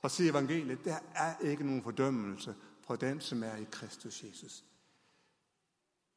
Hva 0.00 0.08
sier 0.08 0.32
evangeliet 0.32 0.84
det 0.84 0.96
er 0.96 1.42
ikke 1.44 1.64
noen 1.64 1.82
fordømmelse 1.84 2.54
for 2.90 2.96
den 2.96 3.20
som 3.20 3.42
er 3.42 3.56
i 3.56 3.66
Kristus 3.72 4.24
Jesus. 4.24 4.64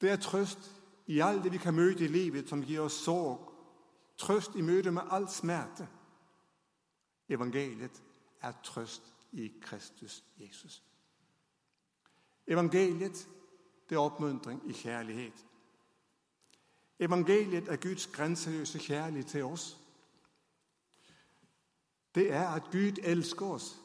Det 0.01 0.09
er 0.09 0.15
trøst 0.15 0.81
i 1.07 1.19
alt 1.19 1.43
det 1.43 1.51
vi 1.51 1.57
kan 1.57 1.73
møte 1.73 2.03
i 2.03 2.07
livet 2.07 2.49
som 2.49 2.63
gir 2.65 2.81
oss 2.81 2.95
sorg. 3.05 3.51
Trøst 4.17 4.55
i 4.55 4.61
møte 4.61 4.91
med 4.91 5.01
all 5.11 5.27
smerte. 5.29 5.87
Evangeliet 7.29 8.01
er 8.41 8.53
trøst 8.63 9.13
i 9.31 9.51
Kristus 9.61 10.23
Jesus. 10.39 10.83
Evangeliet 12.47 13.27
det 13.89 13.95
er 13.95 13.99
oppmuntring 13.99 14.69
i 14.69 14.73
kjærlighet. 14.73 15.45
Evangeliet 16.99 17.69
er 17.69 17.75
Guds 17.75 18.07
grenseløse 18.07 18.79
kjærlighet 18.79 19.27
til 19.27 19.43
oss. 19.43 19.77
Det 22.15 22.31
er 22.31 22.49
at 22.49 22.63
Gud 22.71 22.97
elsker 23.03 23.45
oss. 23.45 23.81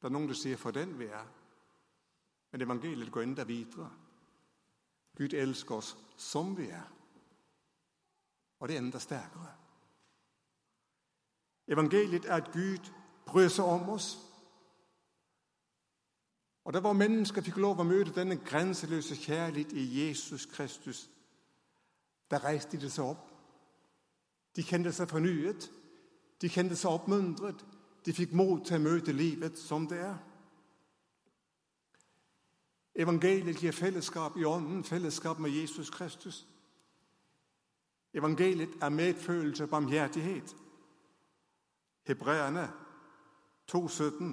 Det 0.00 0.04
er 0.04 0.18
noen 0.18 0.34
som 0.34 0.42
sier 0.42 0.56
'for 0.56 0.70
den 0.70 0.98
vi 0.98 1.04
er'. 1.04 1.35
Men 2.56 2.62
evangeliet 2.62 3.12
går 3.12 3.22
enda 3.22 3.44
videre. 3.44 3.90
Gud 5.16 5.32
elsker 5.32 5.74
oss 5.74 5.96
som 6.16 6.56
vi 6.56 6.68
er. 6.68 6.92
Og 8.60 8.68
det 8.68 8.74
er 8.74 8.78
enda 8.78 8.98
sterkere. 8.98 9.50
Evangeliet 11.68 12.24
er 12.24 12.34
at 12.34 12.52
Gud 12.52 12.92
brød 13.26 13.48
seg 13.48 13.64
om 13.64 13.88
oss. 13.88 14.18
Og 16.64 16.72
da 16.72 16.80
hvor 16.80 16.92
mennesker 16.92 17.44
fikk 17.44 17.58
lov 17.60 17.80
å 17.80 17.84
møte 17.84 18.14
denne 18.16 18.38
grenseløse 18.40 19.18
kjærlighet 19.20 19.72
i 19.76 19.84
Jesus 20.00 20.46
Kristus. 20.46 21.10
Da 22.30 22.40
reiste 22.40 22.80
de 22.80 22.88
seg 22.90 23.04
opp. 23.04 23.28
De 24.56 24.64
kjente 24.64 24.94
seg 24.96 25.12
fornyet. 25.12 25.68
De 26.40 26.48
kjente 26.48 26.76
seg 26.76 26.88
oppmuntret. 26.90 27.60
De 28.06 28.16
fikk 28.16 28.32
mot 28.32 28.64
til 28.64 28.80
å 28.80 28.86
møte 28.88 29.12
livet 29.12 29.60
som 29.60 29.84
det 29.88 30.00
er. 30.08 30.16
Evangeliet 32.96 33.56
gir 33.56 33.72
fellesskap 33.72 34.36
i 34.36 34.44
ånden, 34.44 34.84
fellesskap 34.84 35.38
med 35.38 35.50
Jesus 35.50 35.90
Kristus. 35.90 36.46
Evangeliet 38.14 38.70
er 38.82 38.88
medfølelse 38.88 39.64
og 39.64 39.70
barmhjertighet. 39.70 40.56
Hebreerne 42.06 42.72
2,17 43.72 44.24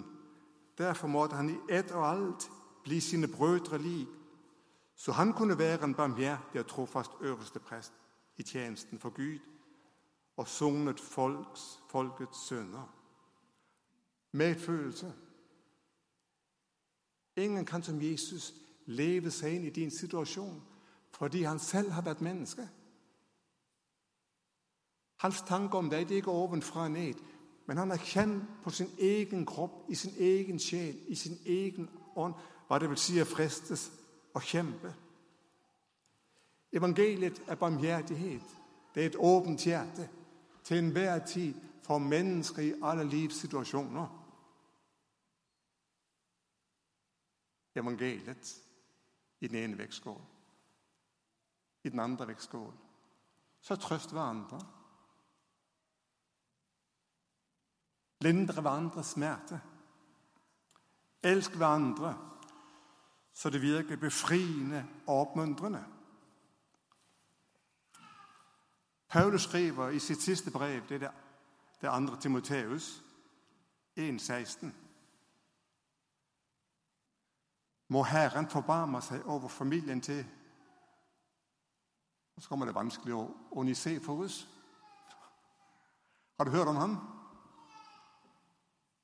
Derfor 0.77 1.08
måtte 1.08 1.36
han 1.36 1.50
i 1.50 1.58
ett 1.70 1.91
og 1.91 2.10
alt 2.10 2.51
bli 2.84 3.00
sine 3.00 3.27
brødre 3.27 3.77
lik, 3.77 4.08
så 4.96 5.12
han 5.12 5.34
kunne 5.34 5.58
være 5.58 5.84
en 5.84 5.96
barmhjertig 5.96 6.60
og 6.60 6.67
trofast 6.67 7.12
øverste 7.22 7.60
prest 7.60 7.93
i 8.38 8.43
tjenesten 8.43 9.00
for 9.00 9.10
Gud 9.10 9.39
og 10.38 10.48
sonet 10.48 11.00
folks, 11.00 11.79
folkets 11.89 12.48
sønner. 12.48 12.96
Medfølelse. 14.32 15.13
Ingen 17.35 17.65
kan 17.65 17.83
som 17.83 18.01
Jesus 18.01 18.53
leve 18.85 19.31
seg 19.31 19.55
inn 19.55 19.65
i 19.65 19.73
din 19.73 19.91
situasjon 19.91 20.61
fordi 21.13 21.43
han 21.43 21.59
selv 21.59 21.91
har 21.91 22.01
vært 22.01 22.21
menneske. 22.21 22.65
Hans 25.21 25.43
tanker 25.47 25.77
om 25.77 25.89
deg 25.89 26.11
er 26.11 26.15
ikke 26.19 26.31
ovenfra 26.31 26.87
og 26.87 26.91
ned. 26.91 27.21
Men 27.65 27.77
han 27.77 27.89
har 27.89 27.97
kjent 27.97 28.43
på 28.63 28.69
sin 28.69 28.89
egen 28.99 29.45
kropp, 29.45 29.85
i 29.89 29.95
sin 29.95 30.13
egen 30.19 30.59
sjel, 30.59 30.97
i 31.07 31.15
sin 31.15 31.37
egen 31.45 31.89
ånd, 32.15 32.33
hva 32.67 32.79
det 32.79 32.89
vil 32.89 32.99
si 32.99 33.21
å 33.21 33.25
frestes 33.25 33.85
og 34.33 34.43
kjempe. 34.43 34.91
Evangeliet 36.73 37.39
er 37.47 37.55
barmhjertighet. 37.55 38.49
Det 38.95 39.03
er 39.03 39.05
et 39.13 39.15
åpent 39.19 39.63
hjerte 39.63 40.09
til 40.63 40.77
enhver 40.77 41.25
tid 41.25 41.53
for 41.85 41.97
mennesker 41.97 42.61
i 42.61 42.73
alle 42.83 43.03
livssituasjoner. 43.03 44.23
Evangeliet 47.75 48.53
i 49.39 49.48
den 49.48 49.56
ene 49.56 49.77
vektskål. 49.77 50.22
I 51.84 51.89
den 51.89 52.00
andre 52.00 52.27
vektskål. 52.27 52.74
Så 53.62 53.75
trøst 53.75 54.12
hverandre. 54.12 54.62
lindre 58.24 58.62
hverandres 58.62 59.06
smerte. 59.06 59.62
Elsk 61.24 61.56
hverandre 61.56 62.13
så 63.34 63.50
det 63.50 63.62
virker 63.62 63.98
befriende 63.98 64.86
og 65.08 65.20
oppmuntrende. 65.20 65.84
Paulus 69.08 69.42
skriver 69.42 69.89
i 69.89 70.00
sitt 70.00 70.22
siste 70.22 70.51
brev, 70.51 70.82
det 70.89 71.03
er 71.03 71.12
det 71.82 71.88
andre 71.88 72.20
Timoteus, 72.22 73.03
1,16. 74.00 74.68
Må 77.93 78.01
Herren 78.03 78.47
forbarme 78.50 79.01
seg 79.05 79.27
over 79.29 79.47
familien 79.47 80.01
til 80.01 80.23
Så 82.41 82.50
kommer 82.50 82.65
det 82.65 82.73
vanskelig 82.75 83.13
å 83.13 83.27
Oniseforus. 83.62 84.39
Har 86.38 86.50
du 86.50 86.51
hørt 86.51 86.71
om 86.71 86.79
ham? 86.81 86.95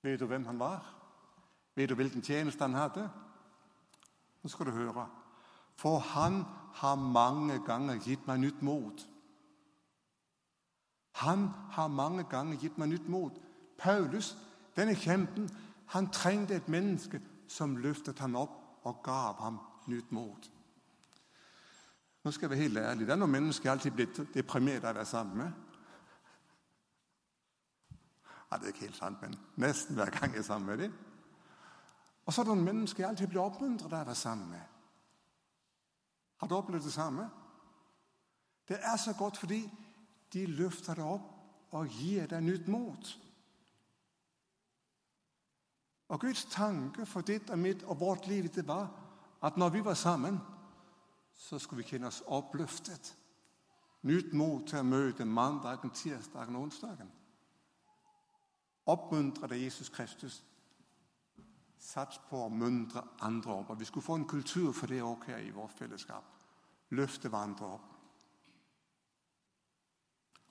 Vet 0.02 0.20
du 0.20 0.26
hvem 0.26 0.46
han 0.46 0.60
var? 0.60 0.82
Vet 1.76 1.90
du 1.90 1.96
hvilken 1.96 2.26
tjeneste 2.26 2.66
han 2.66 2.74
hadde? 2.74 3.04
Nå 4.42 4.50
skal 4.50 4.66
du 4.66 4.72
høre. 4.72 5.06
For 5.78 6.00
han 6.00 6.42
har 6.82 6.96
mange 6.96 7.60
ganger 7.68 8.02
gitt 8.02 8.26
meg 8.28 8.42
nytt 8.42 8.64
mot. 8.66 9.06
Han 11.22 11.52
har 11.78 11.88
mange 11.88 12.26
ganger 12.32 12.58
gitt 12.58 12.82
meg 12.82 12.90
nytt 12.90 13.08
mot. 13.08 13.38
Paulus, 13.78 14.34
denne 14.76 14.98
kjempen, 14.98 15.46
han 15.94 16.10
trengte 16.10 16.58
et 16.58 16.68
menneske 16.68 17.22
som 17.48 17.78
løftet 17.78 18.20
ham 18.20 18.36
opp 18.36 18.59
og 18.84 19.04
gav 19.04 19.42
ham 19.42 19.60
nytt 19.88 20.12
mot. 20.12 20.52
Nå 22.24 22.32
skal 22.32 22.46
jeg 22.46 22.50
være 22.50 22.60
helt 22.60 22.78
ærlig. 22.78 23.08
Det 23.08 23.14
er 23.14 23.20
noen 23.22 23.32
mennesker 23.32 23.72
alltid 23.72 23.96
blitt 23.96 24.22
deprimert 24.34 24.84
av 24.84 24.92
å 24.92 25.00
være 25.00 25.06
sammen 25.08 25.38
med. 25.44 25.52
Ja, 28.50 28.58
det 28.58 28.66
er 28.66 28.74
ikke 28.74 28.88
helt 28.88 28.98
sant, 28.98 29.22
men 29.22 29.38
nesten 29.62 29.96
hver 29.96 30.10
gang 30.14 30.34
jeg 30.34 30.42
er 30.42 30.48
sammen 30.48 30.72
med 30.72 30.84
dem. 30.84 30.98
Og 32.26 32.34
så 32.34 32.42
er 32.42 32.46
det 32.46 32.54
noen 32.54 32.66
mennesker 32.66 33.04
jeg 33.04 33.10
alltid 33.10 33.32
blir 33.32 33.44
oppmuntret 33.44 33.88
av 33.88 33.94
å 33.94 33.98
være 33.98 34.16
sammen 34.18 34.52
med. 34.54 34.76
Har 36.40 36.50
du 36.50 36.56
opplevd 36.56 36.86
det 36.86 36.94
samme? 36.94 37.30
Det 38.70 38.78
er 38.82 38.98
så 39.02 39.14
godt 39.18 39.38
fordi 39.38 39.64
de 40.34 40.46
løfter 40.46 41.00
deg 41.00 41.06
opp 41.10 41.74
og 41.78 41.98
gir 42.00 42.28
deg 42.30 42.44
nytt 42.46 42.68
mot. 42.70 43.16
Og 46.10 46.20
Guds 46.20 46.46
tanke 46.46 47.06
for 47.06 47.22
ditt 47.22 47.50
og 47.50 47.60
mitt 47.60 47.84
og 47.84 48.00
vårt 48.00 48.28
liv 48.28 48.50
det 48.54 48.68
var 48.68 48.90
at 49.42 49.58
når 49.58 49.70
vi 49.70 49.86
var 49.86 49.94
sammen, 49.94 50.40
så 51.34 51.60
skulle 51.60 51.84
vi 51.84 51.90
kjenne 51.90 52.08
oss 52.08 52.24
oppløftet. 52.28 53.16
Nytt 54.02 54.34
mot 54.34 54.68
til 54.68 54.80
å 54.80 54.88
møte 54.88 55.26
mandagen, 55.26 55.92
tirsdagen 55.92 56.56
og 56.56 56.68
onsdagen. 56.68 57.12
Oppmuntret 58.90 59.52
av 59.52 59.58
Jesus 59.60 59.90
Kristus. 59.90 60.42
Sats 61.80 62.20
på 62.30 62.42
å 62.46 62.50
muntre 62.50 63.04
andre 63.22 63.54
opp. 63.54 63.70
Og 63.70 63.80
Vi 63.80 63.86
skulle 63.86 64.06
få 64.06 64.18
en 64.20 64.28
kultur 64.28 64.74
for 64.74 64.88
det 64.88 65.02
òg 65.04 65.30
her 65.30 65.40
i 65.46 65.54
vårt 65.56 65.78
fellesskap. 65.78 66.26
Løfte 66.90 67.30
hverandre 67.30 67.66
opp. 67.66 67.96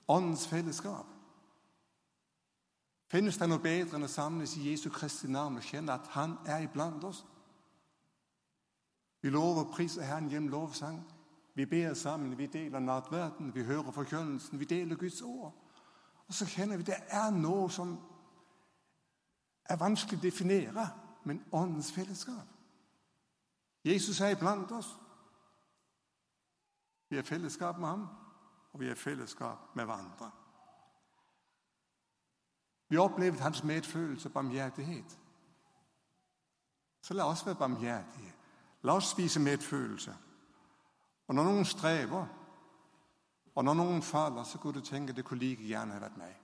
Åndens 0.08 0.46
fellesskap. 0.46 1.17
Finnes 3.08 3.38
det 3.40 3.48
noe 3.48 3.62
bedre 3.64 3.96
enn 3.96 4.04
å 4.04 4.10
samles 4.10 4.56
i 4.58 4.66
Jesu 4.68 4.90
Kristi 4.92 5.30
navn 5.32 5.56
og 5.56 5.64
kjenne 5.64 5.94
at 5.96 6.10
Han 6.12 6.36
er 6.46 6.66
iblant 6.66 7.04
oss? 7.08 7.24
Vi 9.22 9.30
lover 9.30 9.64
og 9.64 9.72
priser 9.72 10.04
Herren 10.04 10.28
gjennom 10.28 10.52
lovsang. 10.52 11.00
Vi 11.54 11.66
ber 11.66 11.94
sammen, 11.94 12.38
vi 12.38 12.46
deler 12.46 12.80
nattverden, 12.80 13.54
vi 13.54 13.64
hører 13.64 13.90
forkynnelsen, 13.90 14.60
vi 14.60 14.64
deler 14.64 14.96
Guds 14.96 15.22
ord. 15.22 15.54
Og 16.28 16.34
så 16.34 16.46
kjenner 16.46 16.76
vi 16.76 16.84
at 16.84 16.86
det 16.86 16.98
er 17.08 17.30
noe 17.34 17.70
som 17.70 17.96
er 19.68 19.80
vanskelig 19.80 20.20
å 20.20 20.22
definere, 20.22 20.84
men 21.24 21.42
åndens 21.52 21.90
fellesskap. 21.92 22.46
Jesus 23.84 24.20
er 24.20 24.36
iblant 24.36 24.70
oss. 24.72 24.92
Vi 27.10 27.16
er 27.16 27.26
fellesskap 27.26 27.78
med 27.78 27.88
ham, 27.88 28.06
og 28.72 28.80
vi 28.80 28.88
er 28.88 28.94
fellesskap 28.94 29.74
med 29.74 29.84
hverandre. 29.88 30.30
Vi 32.88 32.96
har 32.96 33.02
opplevd 33.02 33.40
hans 33.40 33.64
medfølelse 33.64 34.28
og 34.28 34.32
barmhjertighet. 34.32 35.18
Så 37.02 37.14
la 37.14 37.24
oss 37.24 37.46
være 37.46 37.58
barmhjertige. 37.58 38.34
La 38.82 38.94
oss 38.96 39.18
vise 39.18 39.40
medfølelse. 39.40 40.16
Og 41.26 41.34
når 41.34 41.44
noen 41.44 41.64
strever, 41.64 42.26
og 43.54 43.64
når 43.64 43.74
noen 43.74 44.02
faller, 44.02 44.44
så 44.44 44.58
kunne 44.58 44.80
du 44.80 44.86
tenke 44.86 45.12
det 45.12 45.24
kunne 45.24 45.40
like 45.40 45.64
gjerne 45.66 45.92
ha 45.92 46.00
vært 46.00 46.16
meg. 46.16 46.34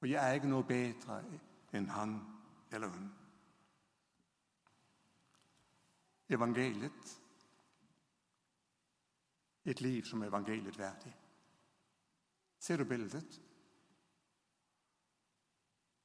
Og 0.00 0.10
jeg 0.10 0.22
er 0.22 0.38
ikke 0.38 0.50
noe 0.50 0.64
bedre 0.64 1.22
enn 1.72 1.88
han 1.90 2.18
eller 2.72 2.88
hun. 2.88 3.08
Evangeliet 6.28 7.18
et 9.70 9.80
liv 9.80 10.04
som 10.04 10.22
evangeliet 10.22 10.78
verdig. 10.78 11.12
Ser 12.58 12.76
du 12.76 12.84
bildet? 12.84 13.40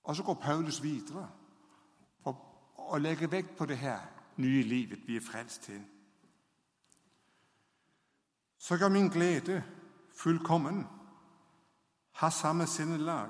Og 0.04 0.16
så 0.16 0.24
går 0.24 0.34
Paulus 0.34 0.84
videre 0.84 1.30
for 2.24 2.36
å 2.78 2.98
legge 2.98 3.32
vekt 3.32 3.56
på 3.58 3.66
det 3.66 3.78
her 3.78 4.02
nye 4.38 4.64
livet 4.64 5.08
vi 5.08 5.16
er 5.16 5.22
frelst 5.22 5.64
til. 5.70 5.82
Så 8.58 8.76
gjør 8.76 8.90
min 8.90 9.10
glede 9.10 9.64
fullkommen, 10.16 10.88
ha 12.12 12.30
samme 12.30 12.68
sinnelag 12.68 13.30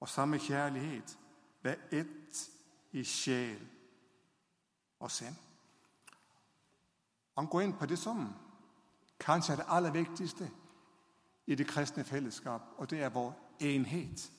og 0.00 0.08
samme 0.08 0.38
kjærlighet, 0.38 1.18
vær 1.62 1.76
ett 1.92 2.50
i 2.92 3.04
sjel 3.04 3.60
og 5.00 5.10
sinn. 5.10 5.36
Han 7.36 7.46
går 7.46 7.60
inn 7.60 7.76
på 7.78 7.86
det 7.86 7.98
som 7.98 8.26
kanskje 9.20 9.52
er 9.52 9.56
det 9.62 9.68
aller 9.68 9.92
viktigste 9.92 10.50
i 11.46 11.54
det 11.54 11.66
kristne 11.66 12.04
fellesskap, 12.04 12.62
og 12.78 12.90
det 12.90 13.02
er 13.02 13.08
vår 13.08 13.32
enhet. 13.60 14.30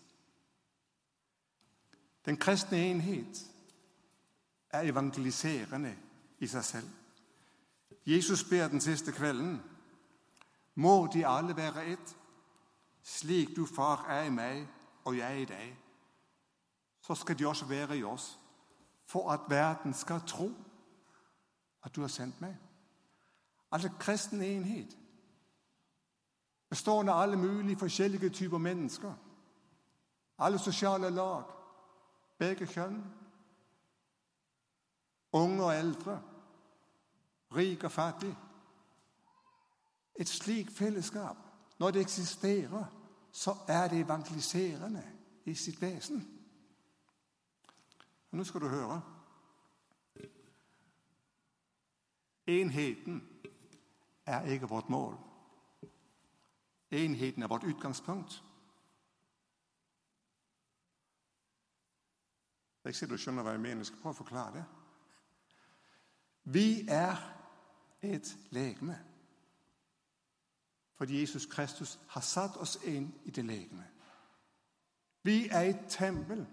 Den 2.26 2.38
kristne 2.38 2.78
enhet 2.78 3.46
er 4.70 4.82
evangeliserende 4.82 5.96
i 6.40 6.48
seg 6.48 6.64
selv. 6.64 6.90
Jesus 8.06 8.44
ber 8.44 8.68
den 8.68 8.82
siste 8.82 9.12
kvelden 9.12 9.62
må 10.76 11.08
de 11.14 11.28
alle 11.28 11.56
være 11.56 11.86
ett, 11.86 12.18
slik 13.04 13.56
du, 13.56 13.66
far, 13.66 14.06
er 14.10 14.24
i 14.24 14.30
meg 14.30 14.68
og 15.06 15.18
jeg 15.18 15.42
i 15.42 15.46
deg. 15.46 15.78
Så 17.02 17.16
skal 17.16 17.40
de 17.40 17.48
også 17.48 17.66
være 17.66 17.98
i 17.98 18.04
oss, 18.04 18.40
for 19.06 19.32
at 19.32 19.40
verden 19.50 19.94
skal 19.94 20.22
tro 20.28 20.52
at 21.84 21.96
du 21.96 22.02
har 22.02 22.08
sendt 22.08 22.42
meg. 22.42 22.56
Altså 23.72 23.90
kristen 24.00 24.42
enhet, 24.42 24.98
bestående 26.70 27.12
av 27.12 27.22
alle 27.22 27.38
mulige 27.38 27.78
forskjellige 27.78 28.30
typer 28.30 28.58
mennesker. 28.58 29.14
Alle 30.40 30.60
sosiale 30.60 31.10
lag, 31.10 31.44
begge 32.38 32.68
kjønn, 32.68 33.04
unge 35.32 35.64
og 35.64 35.76
eldre, 35.76 36.22
rik 37.56 37.84
og 37.84 37.92
fattig. 37.92 38.36
Et 40.16 40.30
slikt 40.30 40.74
fellesskap, 40.74 41.38
når 41.80 41.92
det 41.92 42.02
eksisterer, 42.02 42.86
så 43.32 43.56
er 43.68 43.88
det 43.88 44.00
evangeliserende 44.00 45.04
i 45.46 45.56
sitt 45.56 45.82
vesen. 45.82 46.22
Og 48.32 48.38
Nå 48.38 48.44
skal 48.44 48.62
du 48.62 48.68
høre. 48.68 49.02
Enheten 52.48 53.24
er 54.26 54.42
ikke 54.42 54.70
vårt 54.70 54.90
mål. 54.90 55.18
Enheten 56.92 57.44
er 57.44 57.48
vårt 57.48 57.64
utgangspunkt. 57.64 58.44
Er 62.84 62.90
ikke 62.90 63.00
sikkert 63.00 63.18
du 63.18 63.24
skjønner 63.24 63.44
hva 63.44 63.52
jeg 63.56 63.62
mener. 63.64 63.78
Jeg 63.78 63.86
skal 63.86 64.02
prøve 64.02 64.16
å 64.16 64.22
forklare 64.24 64.54
det. 64.58 64.64
Vi 66.44 66.86
er 66.92 67.22
et 68.04 68.38
legeme. 68.52 68.98
Fordi 70.98 71.20
Jesus 71.20 71.46
Kristus 71.46 72.00
har 72.08 72.22
satt 72.22 72.58
oss 72.58 72.78
inn 72.84 73.14
i 73.26 73.32
det 73.32 73.46
legeme. 73.46 73.86
Vi 75.24 75.48
er 75.50 75.62
et 75.62 75.88
tempel 75.90 76.46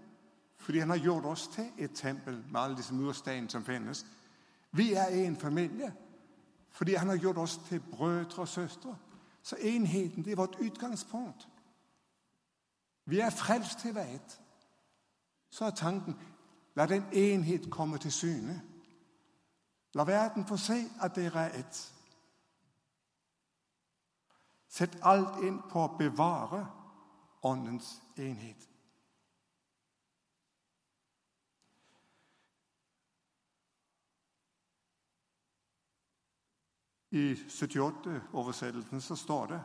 fordi 0.60 0.78
han 0.78 0.90
har 0.90 0.96
gjort 0.96 1.24
oss 1.24 1.46
til 1.48 1.70
et 1.78 1.90
tempel 1.94 2.44
med 2.50 2.60
alle 2.60 2.76
disse 2.76 2.94
mursteinene 2.94 3.50
som 3.50 3.64
finnes. 3.64 4.06
Vi 4.72 4.92
er 4.92 5.06
en 5.06 5.36
familie 5.36 5.94
fordi 6.70 6.94
han 6.94 7.08
har 7.08 7.16
gjort 7.16 7.38
oss 7.38 7.60
til 7.68 7.80
brødre 7.80 8.42
og 8.42 8.48
søstre. 8.48 8.96
Så 9.42 9.56
enheten 9.60 10.24
det 10.24 10.32
er 10.32 10.36
vårt 10.36 10.56
utgangspunkt. 10.60 11.48
Vi 13.04 13.18
er 13.18 13.30
frelst 13.30 13.78
til 13.78 13.94
veit. 13.94 14.39
Så 15.50 15.64
er 15.64 15.70
tanken 15.70 16.16
la 16.74 16.86
den 16.86 17.04
enhet 17.12 17.70
komme 17.70 17.98
til 17.98 18.12
syne. 18.12 18.62
La 19.94 20.02
verden 20.02 20.46
få 20.46 20.56
se 20.56 20.84
at 21.02 21.16
dere 21.16 21.40
er 21.40 21.58
ett. 21.58 21.94
Sett 24.68 24.98
alt 25.02 25.42
inn 25.42 25.58
på 25.70 25.82
å 25.82 25.96
bevare 25.98 26.66
Åndens 27.42 28.02
enhet. 28.16 28.68
I 37.10 37.32
78-oversettelsen 37.34 39.00
så 39.00 39.16
står 39.16 39.46
det 39.46 39.62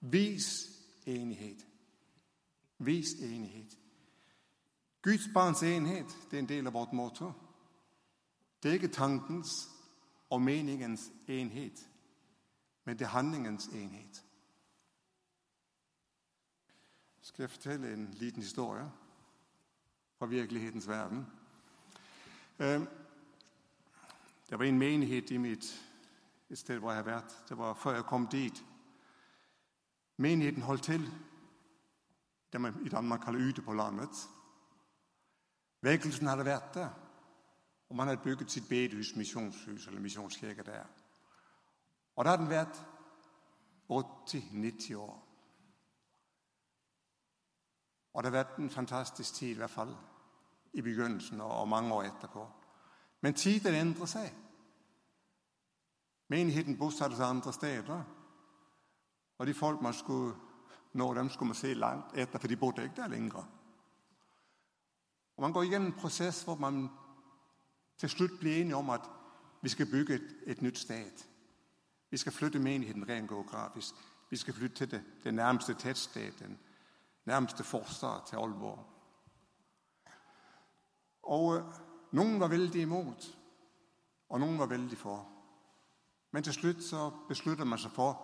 'vis 0.00 0.48
enighet'. 1.06 1.66
Vis 2.78 3.14
enighet. 3.20 3.85
Guds 5.06 5.28
barns 5.34 5.62
enhet 5.62 6.16
det 6.30 6.36
er 6.36 6.38
en 6.42 6.48
del 6.48 6.66
av 6.66 6.72
vårt 6.74 6.92
motto. 6.92 7.28
Det 8.62 8.70
er 8.70 8.72
ikke 8.74 8.88
tankens 8.88 9.68
og 10.30 10.42
meningens 10.42 11.12
enhet, 11.28 11.78
men 12.84 12.98
det 12.98 13.04
er 13.04 13.14
handlingens 13.14 13.66
enhet. 13.66 14.24
Skal 17.20 17.42
jeg 17.42 17.50
fortelle 17.50 17.92
en 17.92 18.08
liten 18.18 18.42
historie 18.42 18.90
fra 20.18 20.26
virkelighetens 20.26 20.88
verden? 20.88 21.26
Det 24.50 24.58
var 24.58 24.64
en 24.64 24.78
menighet 24.78 25.30
i 25.30 25.36
mitt 25.36 25.82
et 26.50 26.58
sted 26.58 26.78
hvor 26.78 26.90
jeg 26.90 27.04
har 27.04 27.10
vært. 27.12 27.42
Det 27.48 27.58
var 27.58 27.74
før 27.74 27.94
jeg 27.94 28.04
kom 28.04 28.26
dit. 28.26 28.64
Menigheten 30.16 30.62
holdt 30.62 30.82
til 30.82 31.10
det 32.52 32.60
man 32.60 32.86
i 32.86 32.88
Danmark 32.88 33.20
kaller 33.20 33.48
ute 33.48 33.62
på 33.62 33.72
landet. 33.72 34.28
Vekkelsen 35.86 36.26
hadde 36.26 36.46
vært 36.46 36.74
der. 36.74 36.90
Og 37.88 37.96
man 37.96 38.10
hadde 38.10 38.22
bygget 38.24 38.50
sitt 38.50 38.68
bedehus, 38.68 39.14
misjonshus 39.16 39.86
eller 39.86 40.02
misjonskirke 40.02 40.64
der. 40.66 40.86
Og 42.16 42.24
da 42.24 42.32
hadde 42.32 42.42
den 42.42 42.50
vært 42.50 42.82
80-90 43.88 44.96
år. 44.98 45.16
Og 48.14 48.22
det 48.22 48.32
har 48.32 48.38
vært 48.38 48.58
en 48.58 48.70
fantastisk 48.70 49.34
tid, 49.34 49.54
i 49.54 49.60
hvert 49.60 49.70
fall 49.70 49.92
i 50.76 50.82
begynnelsen 50.82 51.40
og 51.40 51.68
mange 51.68 51.94
år 51.94 52.08
etterpå. 52.08 52.46
Men 53.20 53.34
tiden 53.34 53.74
endrer 53.74 54.08
seg. 54.10 54.32
Menigheten 56.28 56.78
bosatte 56.78 57.16
seg 57.16 57.28
andre 57.28 57.52
steder. 57.52 58.02
Og 59.38 59.46
de 59.46 59.54
folk, 59.54 59.82
man 59.82 59.94
skulle 59.94 60.34
nå 60.96 61.14
dem, 61.14 61.30
skulle 61.30 61.52
man 61.52 61.60
se 61.60 61.74
langt 61.74 62.16
etter, 62.16 62.38
for 62.38 62.48
de 62.48 62.56
bodde 62.56 62.84
ikke 62.84 63.02
der 63.02 63.08
længere. 63.08 63.44
Og 65.36 65.42
man 65.42 65.52
går 65.52 65.62
igennem 65.62 65.88
en 65.88 65.98
prosess 65.98 66.42
hvor 66.42 66.54
man 66.54 66.88
til 67.98 68.08
slutt 68.08 68.40
blir 68.40 68.60
enige 68.60 68.76
om, 68.76 68.90
at 68.90 69.00
vi 69.62 69.68
skal 69.68 69.90
bygge 69.90 70.14
et, 70.14 70.36
et 70.46 70.62
nytt 70.62 70.78
stat. 70.78 71.28
Vi 72.10 72.16
skal 72.16 72.32
flytte 72.32 72.58
menigheten 72.58 73.08
rent 73.08 73.28
geografisk. 73.28 73.94
Vi 74.30 74.36
skal 74.36 74.54
flytte 74.54 74.76
til 74.76 74.90
det, 74.90 75.04
det 75.24 75.34
nærmeste 75.34 75.74
tettsted, 75.74 76.32
den 76.32 76.58
nærmeste 77.24 77.64
forstad 77.64 78.26
til 78.28 78.36
Aalborg. 78.36 78.86
Og 81.22 81.56
øh, 81.56 81.64
nogen 82.12 82.40
var 82.40 82.48
veldig 82.48 82.82
imot, 82.82 83.38
og 84.28 84.40
noen 84.40 84.58
var 84.58 84.66
veldig 84.66 84.98
for. 84.98 85.28
Men 86.30 86.42
til 86.42 86.52
slutt 86.52 86.84
så 86.84 87.10
beslutter 87.28 87.64
man 87.64 87.78
seg 87.78 87.90
for, 87.90 88.22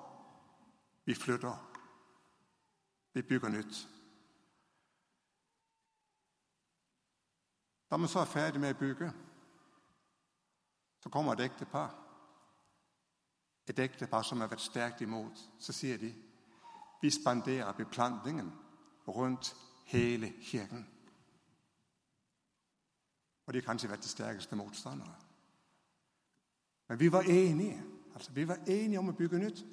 vi 1.05 1.15
flytter. 1.15 1.69
Vi 3.15 3.23
bygger 3.23 3.49
nyt. 3.49 3.89
Da 7.93 7.97
man 7.97 8.09
så 8.09 8.19
er 8.19 8.25
ferdig 8.25 8.61
med 8.61 8.73
å 8.73 8.79
bygge, 8.81 9.07
så 11.05 11.11
kommer 11.13 11.35
et 11.37 11.43
ektepar. 11.45 11.91
Et 13.69 13.79
ektepar 13.85 14.25
som 14.25 14.41
har 14.41 14.49
vært 14.49 14.65
sterkt 14.65 15.03
imot. 15.05 15.43
Så 15.61 15.75
sier 15.77 16.01
de, 16.01 16.09
vi 17.03 17.11
spanderer 17.13 17.77
beplantningen 17.77 18.49
rundt 19.09 19.53
hele 19.93 20.33
kirken. 20.41 20.87
Og 23.45 23.53
de 23.53 23.61
har 23.61 23.69
kanskje 23.69 23.93
vært 23.93 24.09
de 24.09 24.15
sterkeste 24.15 24.57
motstandere. 24.57 25.13
Men 26.89 27.01
vi 27.01 27.13
var 27.13 27.29
enige. 27.29 27.77
Altså, 28.15 28.33
vi 28.33 28.49
var 28.49 28.65
enige 28.67 29.05
om 29.05 29.13
å 29.13 29.19
bygge 29.21 29.39
nytt. 29.39 29.65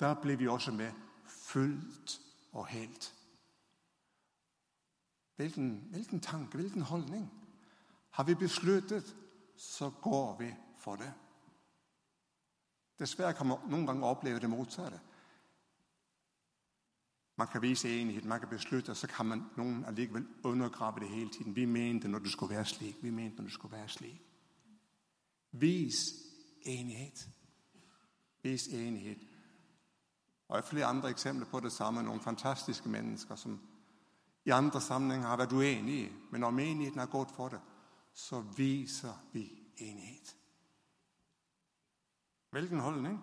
Der 0.00 0.20
ble 0.20 0.36
vi 0.36 0.48
også 0.48 0.76
med 0.76 0.92
fullt 1.24 2.20
og 2.52 2.66
helt. 2.68 3.14
Hvilken, 5.36 5.88
hvilken 5.90 6.20
tanke, 6.20 6.56
hvilken 6.56 6.82
holdning? 6.82 7.32
Har 8.10 8.24
vi 8.24 8.34
besluttet, 8.34 9.16
så 9.56 9.90
går 10.02 10.36
vi 10.38 10.54
for 10.78 10.96
det. 10.96 11.12
Desværre 12.98 13.34
kan 13.34 13.46
man 13.46 13.58
noen 13.70 13.86
ganger 13.86 14.06
oppleve 14.06 14.40
det 14.40 14.50
motsatte. 14.50 15.00
Man 17.36 17.48
kan 17.48 17.62
vise 17.62 18.00
enighet, 18.00 18.24
man 18.24 18.40
kan 18.40 18.48
beslutte, 18.48 18.90
og 18.90 18.96
så 18.96 19.06
kan 19.06 19.26
man 19.26 19.42
noen 19.56 19.84
allikevel 19.84 20.26
undergrave 20.44 21.00
det 21.00 21.08
hele 21.08 21.30
tiden. 21.30 21.56
Vi 21.56 21.64
mente, 21.64 22.08
når 22.08 22.18
det 22.18 22.30
skulle 22.30 22.54
være 22.54 22.64
slik. 22.64 23.02
Vi 23.02 23.10
mente, 23.10 23.36
når 23.36 23.44
det 23.44 23.52
skulle 23.52 23.76
være 23.76 23.88
slik. 23.88 24.22
Vis 25.52 25.96
enighet. 26.62 27.28
Vis 28.42 28.66
enighet. 28.66 29.18
Og 30.48 30.56
jeg 30.56 30.62
har 30.62 30.68
flere 30.70 30.86
andre 30.86 31.10
eksempler 31.10 31.46
på 31.46 31.60
det 31.60 31.72
samme. 31.72 32.02
Noen 32.02 32.20
fantastiske 32.20 32.88
mennesker, 32.88 33.36
som 33.36 33.60
i 34.44 34.50
andre 34.50 34.80
sammenhenger 34.80 35.28
har 35.28 35.36
vært 35.40 35.52
uenige. 35.52 36.12
Men 36.30 36.40
når 36.40 36.50
menigheten 36.50 36.98
har 36.98 37.12
gått 37.12 37.32
for 37.32 37.48
det, 37.48 37.60
så 38.14 38.40
viser 38.56 39.14
vi 39.32 39.44
enighet. 39.76 40.36
Hvilken 42.50 42.80
holdning? 42.80 43.22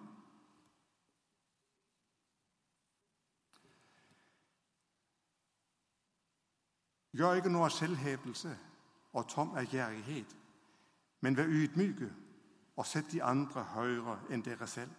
Gjør 7.12 7.34
ikke 7.34 7.52
noe 7.52 7.68
av 7.68 7.76
selvhevelse 7.76 8.52
og 9.14 9.28
tom 9.28 9.56
ærgjerrighet, 9.60 10.36
men 11.22 11.38
vær 11.38 11.52
ydmyke 11.52 12.08
og 12.80 12.88
sett 12.88 13.12
de 13.12 13.20
andre 13.24 13.64
høyere 13.74 14.18
enn 14.32 14.44
dere 14.44 14.68
selv. 14.68 14.92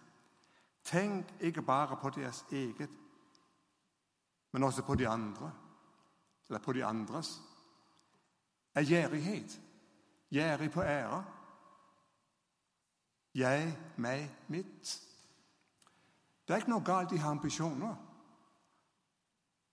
Tenk 0.85 1.29
ikke 1.41 1.61
bare 1.61 1.97
på 1.97 2.09
deres 2.13 2.43
eget, 2.51 2.89
men 4.51 4.63
også 4.63 4.85
på 4.85 4.95
de 4.95 5.07
andre, 5.07 5.51
eller 6.49 6.59
på 6.59 6.73
de 6.73 6.85
andres. 6.85 7.41
er 8.75 8.81
gjerrighet. 8.81 9.61
gjerrig 10.31 10.71
på 10.71 10.81
ære. 10.81 11.25
Jeg, 13.35 13.77
meg, 13.97 14.29
mitt. 14.47 15.01
Det 16.47 16.53
er 16.53 16.57
ikke 16.57 16.69
noe 16.69 16.85
galt, 16.85 17.11
i 17.11 17.15
å 17.15 17.21
ha 17.21 17.31
ambisjoner. 17.31 17.95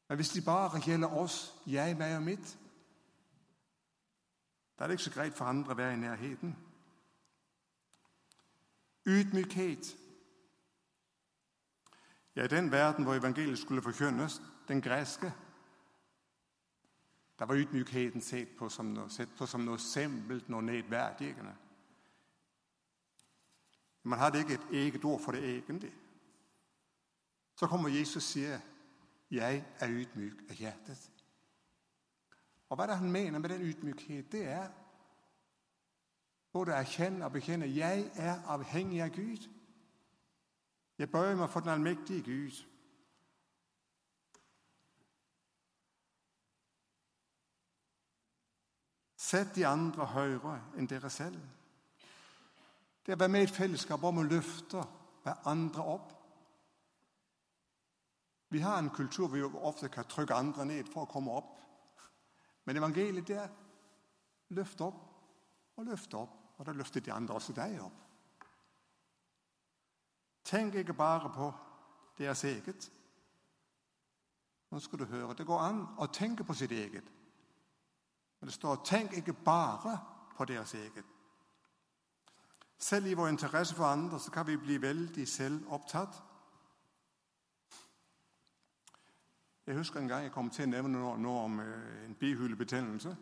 Men 0.09 0.17
hvis 0.17 0.33
de 0.33 0.43
bare 0.43 0.81
gjelder 0.85 1.17
oss, 1.17 1.55
jeg, 1.67 1.97
meg 1.97 2.17
og 2.17 2.23
mitt, 2.23 2.59
da 4.79 4.85
er 4.85 4.89
det 4.89 4.93
ikke 4.99 5.05
så 5.05 5.13
greit 5.15 5.37
for 5.37 5.45
andre 5.45 5.75
å 5.75 5.77
være 5.77 5.95
i 5.95 6.01
nærheten. 6.01 6.55
Ydmykhet. 9.07 9.91
Ja, 12.37 12.45
i 12.45 12.49
den 12.49 12.73
verden, 12.73 13.05
hvor 13.05 13.15
evangeliet 13.15 13.59
skulle 13.59 13.83
forkynnes, 13.83 14.41
den 14.69 14.81
græske, 14.83 15.33
der 17.41 17.47
var 17.47 17.55
ydmykheten 17.55 18.21
sett 18.21 18.57
på 18.59 18.69
som 18.69 18.91
noe, 18.93 19.09
sett 19.09 19.31
på 19.39 19.47
som 19.49 19.63
noe 19.65 19.79
simpelt, 19.81 20.49
noe 20.53 20.61
nedværdigende. 20.63 21.55
Man 24.03 24.19
hadde 24.19 24.43
ikke 24.45 24.59
et 24.59 24.75
eget 24.83 25.05
ord 25.05 25.21
for 25.25 25.33
det 25.33 25.45
egentlige. 25.45 25.95
Så 27.57 27.67
kommer 27.67 27.89
Jesus 27.89 28.17
og 28.17 28.23
sier, 28.23 28.61
jeg 29.31 29.65
er 29.81 29.89
ydmyk 29.89 30.45
av 30.51 30.61
hjertet. 30.61 31.11
Og 32.69 32.77
Hva 32.77 32.85
er 32.85 32.93
det 32.93 33.01
han 33.01 33.13
mener 33.13 33.39
med 33.39 33.49
den 33.49 33.63
ydmykhet? 33.63 34.33
det 34.33 34.45
er 34.45 34.69
både 36.53 36.75
at 36.75 36.85
erkjenne 36.85 37.25
og 37.25 37.33
bekjenne 37.33 37.73
jeg 37.77 38.11
er 38.17 38.43
avhengig 38.47 39.03
av 39.03 39.17
Gud. 39.17 39.49
Jeg 40.99 41.11
bøyer 41.11 41.37
meg 41.37 41.51
for 41.51 41.61
den 41.61 41.73
allmektige 41.73 42.23
Gud. 42.23 42.65
Sæt 49.31 49.55
de 49.55 49.67
andre 49.67 50.07
høyere 50.11 50.57
enn 50.79 50.89
dere 50.91 51.11
selv. 51.11 51.39
Det 53.07 53.13
at 53.13 53.21
være 53.21 53.29
med 53.29 53.45
i 53.45 53.47
et 53.47 53.55
fellesskap 53.55 54.03
om 54.05 54.19
å 54.19 54.27
løfte 54.27 54.83
hver 55.23 55.47
andre 55.47 55.85
op. 55.87 56.09
Vi 58.51 58.59
har 58.65 58.79
en 58.79 58.91
kultur, 58.91 59.29
hvor 59.29 59.39
vi 59.39 59.63
ofte 59.71 59.89
kan 59.89 60.09
trykke 60.11 60.35
andre 60.35 60.67
ned 60.67 60.91
for 60.91 61.05
å 61.05 61.11
komme 61.13 61.31
opp. 61.31 61.53
Men 62.67 62.81
evangeliet 62.81 63.29
det 63.29 63.37
er, 63.39 63.53
løft 64.59 64.83
opp 64.83 64.99
og 65.77 65.87
løft 65.87 66.15
opp, 66.19 66.35
og 66.59 66.67
da 66.67 66.75
løfter 66.75 67.01
de 67.01 67.13
andre 67.15 67.39
også 67.39 67.55
deg 67.55 67.79
opp. 67.85 68.03
Tenk 70.45 70.75
ikke 70.75 70.99
bare 70.99 71.31
på 71.31 71.53
deres 72.19 72.43
eget. 72.45 72.91
Nå 74.71 74.83
skal 74.83 74.99
du 74.99 75.05
høre, 75.05 75.39
det 75.39 75.47
går 75.47 75.63
an 75.63 75.81
å 76.03 76.11
tenke 76.11 76.45
på 76.45 76.55
sitt 76.59 76.75
eget. 76.75 77.20
Men 78.41 78.47
det 78.47 78.55
står, 78.55 78.77
'tenk 78.77 79.13
ikke 79.13 79.33
bare 79.33 79.99
på 80.37 80.45
deres 80.45 80.75
eget. 80.75 81.05
Selv 82.79 83.07
i 83.07 83.15
vår 83.15 83.29
interesse 83.29 83.75
for 83.75 83.85
andre, 83.85 84.21
så 84.21 84.31
kan 84.31 84.47
vi 84.47 84.57
bli 84.57 84.83
veldig 84.83 85.29
selv 85.29 85.65
optatt. 85.69 86.23
Jeg 89.67 89.77
husker 89.77 90.01
en 90.01 90.09
gang, 90.09 90.23
jeg 90.23 90.33
kom 90.33 90.51
til 90.51 90.65
å 90.65 90.71
nevne 90.71 90.99
noe, 90.99 91.45
om 91.45 91.61
øh, 91.61 92.05
en 92.05 92.15
bihulebetennelse 92.15 93.17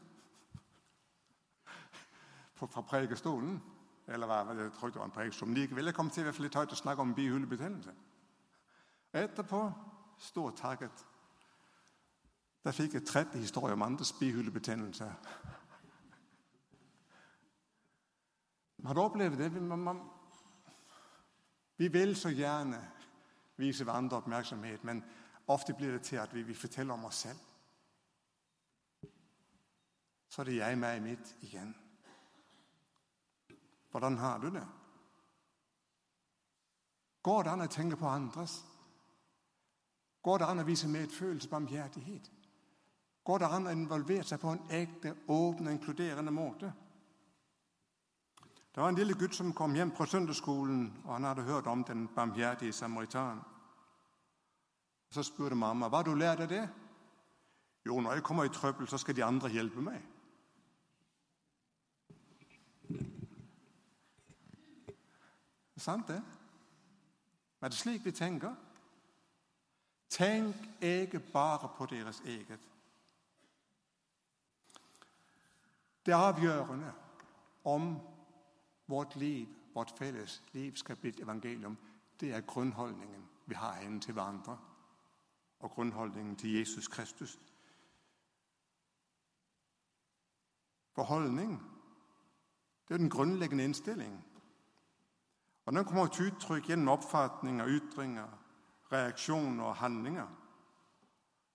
fra 2.55 2.81
prekestolen. 2.81 3.63
Eller 4.09 4.27
hva 4.27 4.55
jeg 4.55 4.73
tror, 4.73 4.89
det 4.89 4.99
var 4.99 5.05
en 5.05 5.11
prædikestol. 5.11 5.49
Men 5.49 5.59
likevel, 5.59 5.85
jeg 5.85 5.95
kom 5.95 6.11
til 6.11 6.21
i 6.21 6.25
hvert 6.25 6.35
fall 6.35 6.47
litt 6.49 6.57
høyt 6.57 6.73
å 6.73 6.79
snakke 6.79 7.03
om 7.03 7.09
en 7.09 7.15
bihulebetændelse. 7.15 7.93
Etterpå, 9.13 9.61
stor 10.19 10.51
takket, 10.57 11.05
der 12.65 12.71
fik 12.71 12.95
jeg 12.95 13.05
30 13.05 13.39
historier 13.39 13.73
om 13.73 13.83
andres 13.83 14.13
bihulebetændelser. 14.13 15.13
Har 18.87 18.95
du 18.95 19.01
oplevet 19.01 19.39
det? 19.39 19.63
Man, 19.63 19.79
man, 19.79 20.01
vi 21.77 21.89
vil 21.89 22.17
så 22.17 22.29
gjerne 22.29 22.91
vise 23.57 23.85
hverandre 23.85 24.17
oppmerksomhet, 24.17 24.85
men 24.85 25.05
Ofte 25.49 25.75
blir 25.75 25.93
det 25.93 26.03
til, 26.03 26.17
at 26.17 26.35
vi, 26.35 26.43
vi 26.43 26.55
forteller 26.55 26.95
om 26.95 27.05
oss 27.05 27.17
selv. 27.17 27.39
Så 30.29 30.43
er 30.43 30.45
det 30.45 30.57
jeg 30.57 30.79
med 30.79 30.97
i 30.97 31.01
mitt 31.01 31.37
igjen. 31.41 31.77
Hvordan 33.91 34.19
har 34.19 34.39
du 34.39 34.51
det? 34.51 34.67
Går 37.23 37.43
det 37.43 37.51
an 37.51 37.65
å 37.65 37.71
tenke 37.73 37.97
på 37.97 38.09
andres? 38.09 38.59
Går 40.23 40.39
det 40.39 40.51
an 40.51 40.61
å 40.61 40.67
vise 40.69 40.89
med 40.89 41.09
et 41.09 41.17
følelse 41.17 41.49
barmhjertighed? 41.49 42.29
Går 43.29 43.39
det 43.39 43.49
an 43.53 43.67
å 43.69 43.73
involvere 43.77 44.25
seg 44.25 44.41
på 44.41 44.55
en 44.55 44.71
ekte, 44.73 45.11
åpen 45.29 45.67
og 45.69 45.75
inkluderende 45.75 46.33
måte? 46.33 46.71
Det 48.73 48.81
var 48.81 48.89
en 48.89 48.97
lille 48.97 49.13
gutt 49.21 49.35
som 49.37 49.51
kom 49.53 49.75
hjem 49.77 49.91
fra 49.93 50.07
søndagsskolen, 50.09 50.87
og 51.05 51.11
han 51.13 51.27
hadde 51.29 51.45
hørt 51.45 51.67
om 51.69 51.83
den 51.85 52.07
barmhjertige 52.15 52.73
samaritan. 52.73 53.43
Så 55.13 55.23
spurte 55.23 55.55
mamma, 55.55 55.91
hva 55.93 56.01
du 56.07 56.15
lært 56.15 56.41
av 56.41 56.49
det? 56.49 56.69
Jo, 57.85 58.01
når 58.01 58.17
jeg 58.17 58.25
kommer 58.25 58.49
i 58.49 58.55
trøbbel, 58.55 58.89
så 58.89 58.97
skal 58.99 59.17
de 59.17 59.25
andre 59.25 59.51
hjelpe 59.53 59.85
meg. 59.85 60.01
Det 62.89 63.05
er 65.77 65.85
sant, 65.85 66.09
det? 66.09 66.23
Men 67.61 67.69
er 67.69 67.77
det 67.77 67.83
slik 67.83 68.09
vi 68.09 68.17
tenker? 68.17 68.57
Tenk 70.17 70.57
ikke 70.81 71.21
bare 71.33 71.69
på 71.77 71.93
deres 71.93 72.25
eget. 72.25 72.69
Det 76.09 76.15
er 76.15 76.19
avgjørende 76.19 76.93
om 77.65 77.99
vårt 78.87 79.17
liv, 79.17 79.49
vårt 79.75 79.91
felles 79.99 80.43
liv, 80.53 80.77
skal 80.77 80.97
bli 80.97 81.09
et 81.09 81.21
evangelium, 81.21 81.77
det 82.21 82.33
er 82.33 82.41
grunnholdningen 82.41 83.29
vi 83.47 83.55
har 83.55 83.73
henne 83.73 84.01
til 84.01 84.13
hverandre, 84.13 84.59
og 85.61 85.71
grunnholdningen 85.71 86.37
til 86.37 86.59
Jesus 86.59 86.89
Kristus. 86.89 87.39
For 90.95 91.03
holdning 91.03 91.63
det 92.89 92.95
er 92.95 92.99
den 92.99 93.11
grunnleggende 93.11 93.65
innstilling. 93.65 94.25
Og 95.67 95.73
Den 95.73 95.85
kommer 95.85 96.07
til 96.07 96.33
uttrykk 96.33 96.67
gjennom 96.67 96.89
oppfatninger, 96.89 97.67
ytringer, 97.69 98.29
reaksjoner 98.93 99.65
og 99.65 99.77
handlinger. 99.77 100.29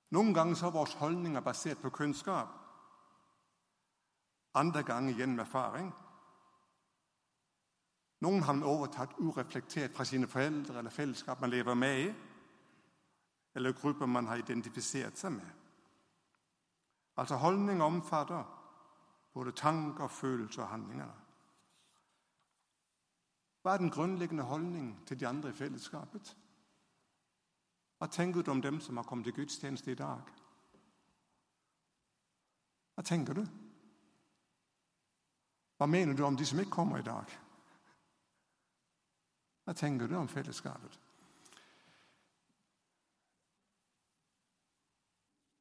Noen 0.10 0.34
ganger 0.34 0.64
er 0.64 0.72
våre 0.72 0.98
holdninger 1.00 1.42
basert 1.42 1.82
på 1.82 1.90
kunnskap. 1.90 2.63
Andre 4.54 4.84
ganger 4.84 5.14
gjennom 5.14 5.40
erfaring. 5.40 5.94
Noen 8.22 8.44
har 8.44 8.54
man 8.54 8.70
overtatt 8.70 9.18
ureflektert 9.20 9.96
fra 9.96 10.06
sine 10.06 10.28
foreldre 10.28 10.78
eller 10.80 10.94
fellesskap 10.94 11.42
man 11.42 11.50
lever 11.50 11.74
med 11.74 12.00
i, 12.00 12.14
eller 13.56 13.74
grupper 13.74 14.06
man 14.06 14.28
har 14.28 14.40
identifisert 14.40 15.18
seg 15.18 15.32
med. 15.32 15.50
Altså 17.18 17.36
holdninger 17.36 17.86
omfatter 17.86 18.44
både 19.34 19.52
tanker, 19.52 20.08
følelser 20.08 20.62
og 20.62 20.70
handlinger. 20.70 21.12
Hva 23.62 23.74
er 23.74 23.78
den 23.78 23.92
grunnleggende 23.92 24.44
holdning 24.44 25.08
til 25.08 25.20
de 25.20 25.28
andre 25.28 25.50
i 25.50 25.58
fellesskapet? 25.58 26.38
Hva 27.98 28.08
tenker 28.08 28.42
du 28.42 28.52
om 28.52 28.62
dem 28.62 28.80
som 28.80 28.98
har 28.98 29.04
kommet 29.04 29.26
til 29.26 29.34
gudstjeneste 29.34 29.92
i 29.92 29.96
dag? 29.96 30.22
Hva 32.96 33.04
tenker 33.04 33.34
du? 33.34 33.46
Hva 35.78 35.86
mener 35.86 36.14
du 36.14 36.24
om 36.24 36.38
de 36.38 36.46
som 36.46 36.60
ikke 36.60 36.72
kommer 36.72 36.98
i 36.98 37.06
dag? 37.06 37.40
Hva 39.64 39.74
tenker 39.74 40.08
du 40.08 40.16
om 40.20 40.28
fellesskapet? 40.28 41.00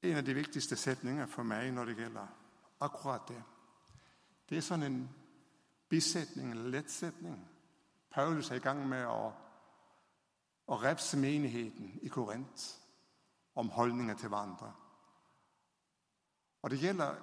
En 0.02 0.18
av 0.18 0.24
de 0.26 0.34
viktigste 0.34 0.76
setningene 0.76 1.28
for 1.30 1.46
meg 1.46 1.70
når 1.72 1.90
det 1.90 1.98
gjelder 2.00 2.38
akkurat 2.82 3.28
det, 3.28 3.42
det 4.50 4.58
er 4.58 4.64
sånn 4.66 4.82
en 4.82 5.02
bisetning 5.92 6.50
en 6.50 6.70
lettsetning. 6.74 7.38
Paulus 8.10 8.50
er 8.50 8.58
i 8.58 8.64
gang 8.64 8.82
med 8.88 9.06
å, 9.06 9.30
å 10.66 10.78
refse 10.82 11.16
menigheten 11.20 11.98
i 12.02 12.10
Korint 12.12 12.64
om 13.60 13.70
holdninger 13.70 14.18
til 14.18 14.32
hverandre. 14.32 14.72
Og 16.62 16.70
Det 16.70 16.80
gjelder 16.82 17.20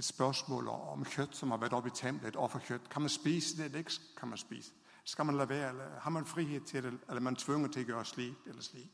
et 0.00 0.04
spørsmål 0.04 0.68
om 0.68 1.04
kjøtt 1.04 1.34
som 1.36 1.50
har 1.52 1.58
vært 1.60 1.74
oppe 1.76 1.90
i 1.90 1.92
tempelet, 1.94 2.32
et 2.32 2.40
offerkjøtt. 2.40 2.88
Kan 2.88 3.02
man 3.02 3.12
spise 3.12 3.56
det, 3.56 3.64
eller 3.64 3.82
ikke 3.84 4.14
kan 4.16 4.28
man 4.28 4.38
spise? 4.38 4.72
Skal 5.04 5.26
man 5.26 5.36
la 5.36 5.44
være, 5.44 5.68
eller 5.68 6.00
Har 6.00 6.10
man 6.10 6.24
frihet 6.24 6.64
til 6.66 6.82
det, 6.82 6.92
eller 6.92 7.20
er 7.20 7.20
man 7.20 7.36
tvunget 7.36 7.72
til 7.72 7.84
å 7.84 7.88
gjøre 7.88 8.04
slik 8.04 8.46
eller 8.46 8.62
slik? 8.62 8.90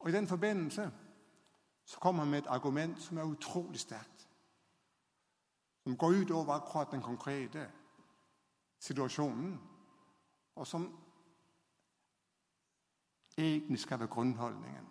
Og 0.00 0.08
I 0.08 0.12
den 0.12 0.28
forbindelse 0.28 0.90
så 1.84 1.98
kommer 2.00 2.22
han 2.22 2.30
med 2.30 2.38
et 2.38 2.48
argument 2.48 3.02
som 3.02 3.18
er 3.18 3.28
utrolig 3.28 3.80
sterkt. 3.80 4.28
Som 5.82 5.96
går 5.96 6.08
ut 6.22 6.30
over 6.30 6.52
akkurat 6.54 6.90
den 6.90 7.02
konkrete 7.02 7.68
situasjonen, 8.80 9.60
og 10.54 10.66
som 10.66 10.88
egentlig 13.38 13.80
skal 13.80 13.98
være 13.98 14.08
grunnholdningen 14.08 14.86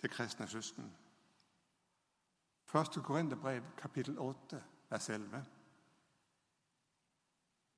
til 0.00 0.10
kristne 0.10 0.48
søsken. 0.48 1.01
Første 2.72 3.00
Korinterbrev, 3.00 3.62
kapittel 3.76 4.18
8, 4.18 4.62
vers 4.90 5.08
11. 5.08 5.44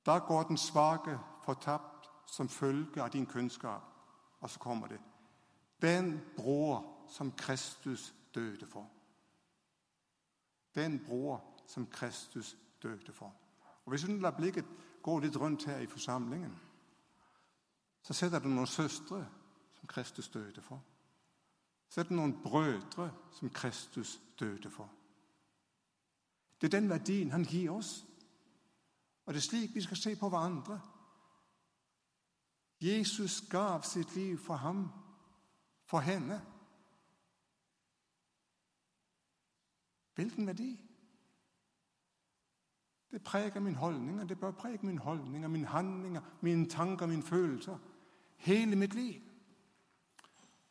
Da 0.05 0.17
går 0.17 0.43
den 0.43 0.57
svake 0.57 1.19
fortapt 1.43 2.11
som 2.25 2.49
følge 2.49 3.03
av 3.03 3.09
din 3.09 3.25
kunnskap. 3.25 3.81
Og 4.39 4.49
så 4.49 4.59
kommer 4.59 4.87
det 4.87 4.99
Den 5.81 6.21
bror 6.37 7.05
som 7.09 7.31
Kristus 7.31 8.15
døde 8.35 8.67
for. 8.67 8.89
Den 10.75 11.05
bror 11.05 11.43
som 11.67 11.87
Kristus 11.87 12.57
døde 12.83 13.13
for. 13.13 13.33
Og 13.85 13.89
Hvis 13.89 14.01
du 14.01 14.07
lar 14.07 14.31
blikket 14.31 14.65
gå 15.03 15.19
litt 15.19 15.37
rundt 15.37 15.65
her 15.65 15.77
i 15.77 15.87
forsamlingen, 15.87 16.59
så 18.01 18.13
setter 18.13 18.39
du 18.39 18.47
noen 18.47 18.67
søstre 18.67 19.27
som 19.73 19.87
Kristus 19.87 20.29
døde 20.29 20.61
for. 20.61 20.81
Så 21.95 22.01
er 22.01 22.09
det 22.09 22.15
noen 22.17 22.33
brødre 22.43 23.05
som 23.31 23.49
Kristus 23.49 24.19
døde 24.39 24.69
for. 24.69 24.89
Det 26.61 26.67
er 26.67 26.79
den 26.79 26.89
verdien 26.89 27.31
han 27.31 27.45
gir 27.47 27.71
oss. 27.71 28.01
Og 29.25 29.33
det 29.33 29.39
er 29.39 29.45
slik 29.45 29.75
vi 29.75 29.81
skal 29.81 29.97
se 29.97 30.15
på 30.19 30.29
hverandre. 30.29 30.75
Jesus 32.83 33.45
gav 33.49 33.83
sitt 33.87 34.15
liv 34.15 34.37
for 34.37 34.59
ham, 34.59 34.89
for 35.85 36.03
henne. 36.03 36.41
Hvilken 40.15 40.47
verdi? 40.47 40.73
Det 43.11 43.23
preger 43.23 43.59
min 43.59 43.75
holdning, 43.75 44.21
og 44.21 44.29
det 44.29 44.39
bør 44.39 44.51
prege 44.51 44.79
min 44.83 44.97
holdning, 44.97 45.51
mine 45.51 45.67
handlinger, 45.67 46.21
mine 46.41 46.69
tanker, 46.69 47.05
mine 47.05 47.23
følelser. 47.23 47.77
Hele 48.35 48.75
mitt 48.75 48.93
liv. 48.93 49.24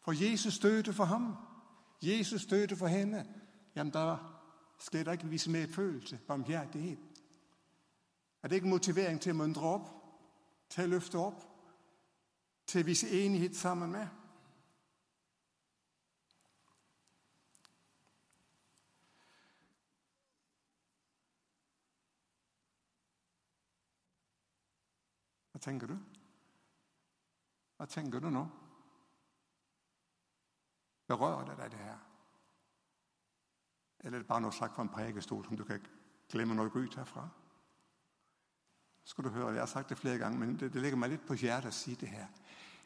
For 0.04 0.12
Jesus 0.12 0.58
døde 0.58 0.92
for 0.92 1.04
ham. 1.04 1.36
Jesus 2.02 2.46
døde 2.46 2.76
for 2.76 2.86
henne. 2.86 3.26
Jamen, 3.76 3.92
da 3.92 4.16
skal 4.78 5.06
der 5.06 5.12
ikke 5.12 5.28
vise 5.28 5.50
medfølelse, 5.50 6.18
barmhjertighet. 6.26 6.98
Er 8.42 8.48
det 8.48 8.56
ikke 8.56 8.68
motivering 8.68 9.20
til 9.20 9.32
å 9.32 9.36
muntre 9.36 9.62
opp, 9.62 9.88
til 10.68 10.84
å 10.84 10.92
løfte 10.92 11.18
opp, 11.18 11.40
til 12.66 12.82
å 12.82 12.84
vise 12.84 13.08
enighet 13.08 13.56
sammen 13.56 13.92
med? 13.92 14.04
Hva 25.52 25.62
tenker 25.64 25.94
du? 25.94 25.96
Hva 27.76 27.88
tenker 27.88 28.20
du 28.20 28.28
nå? 28.30 28.44
Berører 31.06 31.44
det 31.44 31.56
deg, 31.58 31.70
det 31.70 31.78
her? 31.78 31.98
Eller 34.04 34.18
er 34.18 34.22
det 34.22 34.28
bare 34.28 34.40
noe 34.44 34.52
sagt 34.52 34.74
fra 34.74 34.84
en 34.84 34.92
prekestol 34.92 35.44
som 35.44 35.56
du 35.56 35.64
kan 35.64 35.80
glemme 36.32 36.54
noe 36.54 36.72
ut 36.72 36.96
herfra? 36.96 37.28
Skal 39.04 39.24
du 39.24 39.28
høre, 39.28 39.52
Jeg 39.52 39.60
har 39.60 39.66
sagt 39.66 39.88
det 39.88 39.98
flere 39.98 40.18
ganger, 40.18 40.38
men 40.38 40.58
det, 40.60 40.72
det 40.72 40.82
ligger 40.82 40.98
meg 40.98 41.10
litt 41.10 41.26
på 41.26 41.36
hjertet 41.36 41.72
å 41.72 41.76
si 41.76 41.94
det 42.00 42.08
her. 42.08 42.28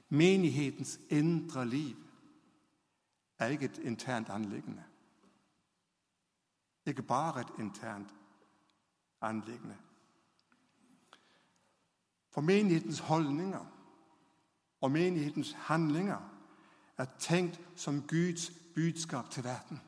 Menighetens 0.09 0.99
indre 1.11 1.65
liv 1.67 1.97
er 3.39 3.55
ikke 3.55 3.65
et 3.65 3.79
internt 3.87 4.31
anliggende. 4.31 4.85
Ikke 6.87 7.03
bare 7.03 7.41
et 7.41 7.53
internt 7.59 8.15
anliggende. 9.21 9.77
For 12.31 12.41
menighetens 12.41 12.99
holdninger 12.99 13.67
og 14.81 14.91
menighetens 14.91 15.53
handlinger 15.53 16.38
er 16.99 17.07
tenkt 17.19 17.61
som 17.77 18.03
Guds 18.03 18.53
budskap 18.75 19.31
til 19.31 19.45
verden. 19.45 19.81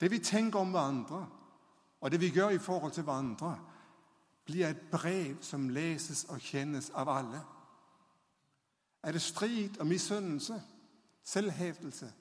Det 0.00 0.10
vi 0.10 0.18
tenker 0.18 0.58
om 0.58 0.70
hverandre, 0.70 1.28
og 2.00 2.10
det 2.10 2.20
vi 2.20 2.28
gjør 2.28 2.48
i 2.48 2.58
forhold 2.58 2.92
til 2.92 3.02
hverandre, 3.02 3.58
blir 4.44 4.66
et 4.66 4.80
brev 4.90 5.36
som 5.40 5.68
leses 5.68 6.24
og 6.24 6.40
kjennes 6.40 6.90
av 6.94 7.08
alle. 7.08 7.40
Er 9.02 9.12
det 9.12 9.22
strid 9.22 9.78
og 9.80 9.86
misunnelse, 9.86 10.62
selvhevdelse, 11.22 12.12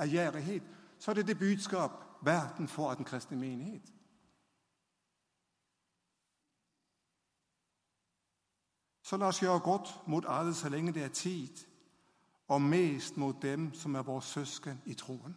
ærgjerrighet, 0.00 0.62
så 0.98 1.10
er 1.10 1.14
det 1.14 1.26
det 1.26 1.38
budskap 1.38 1.90
verden 2.22 2.68
får 2.68 2.90
av 2.90 2.96
den 2.96 3.04
kristne 3.04 3.36
menighet. 3.36 3.92
Så 9.10 9.16
la 9.18 9.26
oss 9.26 9.40
gjøre 9.42 9.58
godt 9.58 9.88
mot 10.06 10.26
alle 10.30 10.52
så 10.54 10.68
lenge 10.70 10.92
det 10.94 11.02
er 11.02 11.08
tid, 11.08 11.64
og 12.46 12.62
mest 12.62 13.16
mot 13.18 13.42
dem 13.42 13.72
som 13.74 13.94
er 13.98 14.06
våre 14.06 14.22
søsken 14.22 14.78
i 14.86 14.94
troen. 14.94 15.34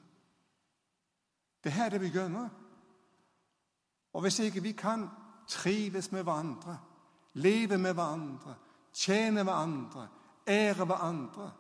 Det 1.64 1.72
er 1.72 1.76
her 1.80 1.90
det 1.90 2.00
begynner. 2.04 2.50
Og 4.14 4.22
hvis 4.22 4.40
ikke 4.40 4.62
vi 4.62 4.76
kan 4.78 5.08
trives 5.48 6.12
med 6.12 6.24
hverandre, 6.24 6.78
leve 7.34 7.78
med 7.78 7.94
hverandre, 7.94 8.56
tjene 8.94 9.44
hverandre, 9.44 10.08
ære 10.48 10.86
hverandre, 10.86 11.52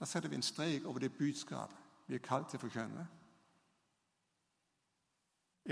da 0.00 0.04
setter 0.04 0.28
vi 0.28 0.36
en 0.36 0.44
strek 0.44 0.84
over 0.84 1.00
det 1.00 1.16
budskapet 1.16 1.78
vi 2.06 2.20
er 2.20 2.26
kalt 2.26 2.50
til 2.50 2.60
å 2.60 2.66
forkynne. 2.66 3.08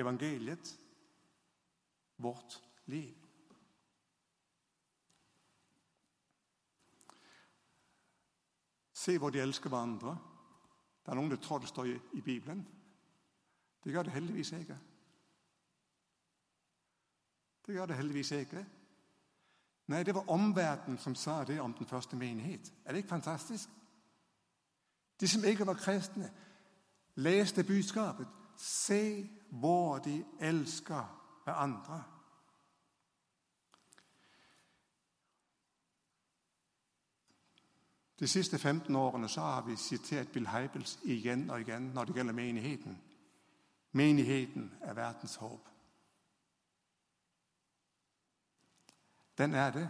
Evangeliet, 0.00 0.76
vårt 2.16 2.62
liv. 2.86 3.19
Se 9.00 9.18
hvor 9.18 9.30
de 9.30 9.40
elsker 9.40 9.68
hverandre. 9.68 10.18
Det 11.00 11.12
er 11.12 11.16
noen 11.16 11.32
som 11.32 11.40
tror 11.40 11.62
det 11.62 11.68
står 11.70 11.86
i, 11.88 12.20
Bibelen. 12.20 12.60
Det 13.84 13.92
gjør 13.92 14.02
det 14.02 14.12
heldigvis 14.12 14.52
ikke. 14.52 14.76
Det 17.66 17.74
gjør 17.74 17.86
det 17.86 17.96
heldigvis 17.96 18.32
ikke. 18.36 18.64
Nei, 19.88 20.02
det 20.04 20.14
var 20.14 20.28
omverdenen 20.28 21.00
som 21.00 21.14
sa 21.16 21.38
det 21.48 21.56
om 21.60 21.72
den 21.74 21.88
første 21.88 22.16
menighet. 22.16 22.72
Er 22.84 22.92
det 22.92 23.02
ikke 23.02 23.14
fantastisk? 23.16 23.70
De 25.20 25.28
som 25.28 25.44
ikke 25.44 25.66
var 25.66 25.80
kristne, 25.80 26.30
leste 27.14 27.64
budskapet. 27.64 28.28
Se 28.56 29.28
hvor 29.50 29.98
de 29.98 30.24
elsker 30.40 31.08
hverandre. 31.44 32.02
De 38.20 38.28
siste 38.28 38.58
15 38.58 38.96
årene 38.96 39.28
så 39.28 39.40
har 39.40 39.62
vi 39.62 39.76
sitert 39.76 40.32
Bill 40.32 40.48
Heibels 40.48 40.98
igjen 41.02 41.50
og 41.50 41.60
igjen 41.60 41.90
når 41.94 42.04
det 42.04 42.16
gjelder 42.16 42.32
menigheten. 42.32 42.98
Menigheten 43.92 44.72
er 44.80 44.94
verdens 44.94 45.36
håp. 45.36 45.68
Den 49.38 49.54
er 49.54 49.70
det 49.70 49.88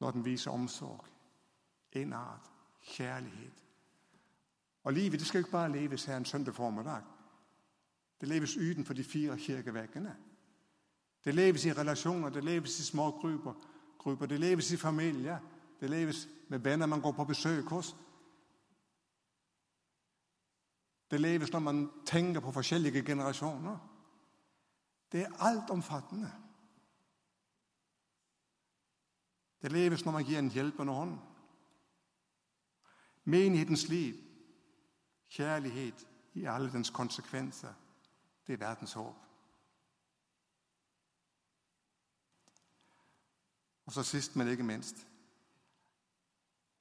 når 0.00 0.10
den 0.10 0.24
viser 0.24 0.50
omsorg, 0.50 1.04
innart, 1.92 2.50
kjærlighet. 2.82 3.64
Og 4.84 4.92
livet 4.92 5.20
det 5.20 5.26
skal 5.26 5.38
ikke 5.38 5.50
bare 5.50 5.72
leves 5.72 6.04
her 6.04 6.16
en 6.16 6.24
søndag 6.24 6.54
formiddag. 6.54 7.02
Det 8.20 8.28
leves 8.28 8.56
utenfor 8.56 8.94
de 8.94 9.04
fire 9.04 9.38
kirkeveggene. 9.38 10.16
Det 11.24 11.34
leves 11.34 11.64
i 11.64 11.72
relasjoner, 11.72 12.28
det 12.28 12.44
leves 12.44 12.78
i 12.78 12.84
små 12.84 13.10
grupper, 13.10 14.26
det 14.26 14.40
leves 14.40 14.72
i 14.72 14.76
familier, 14.76 15.38
det 15.80 15.90
leves 15.90 16.28
med 16.48 16.58
venner 16.58 16.86
man 16.86 17.00
går 17.00 17.12
på 17.12 17.24
besøk 17.24 17.64
hos. 17.64 17.96
Det 21.10 21.20
leves 21.20 21.52
når 21.52 21.58
man 21.58 21.90
tenker 22.06 22.40
på 22.40 22.52
forskjellige 22.52 23.02
generasjoner. 23.02 23.78
Det 25.12 25.22
er 25.22 25.32
altomfattende. 25.38 26.32
Det 29.62 29.72
leves 29.72 30.04
når 30.04 30.12
man 30.12 30.24
gir 30.24 30.38
en 30.38 30.50
hjelpende 30.50 30.92
hånd. 30.92 31.18
Menighetens 33.24 33.88
liv, 33.88 34.14
kjærlighet 35.28 36.08
i 36.34 36.44
alle 36.44 36.72
dens 36.72 36.90
konsekvenser, 36.90 37.72
det 38.46 38.52
er 38.52 38.56
verdens 38.66 38.92
håp. 38.92 39.16
Og 43.86 43.92
så 43.92 44.02
sist, 44.02 44.36
men 44.36 44.48
ikke 44.48 44.62
minst 44.62 45.06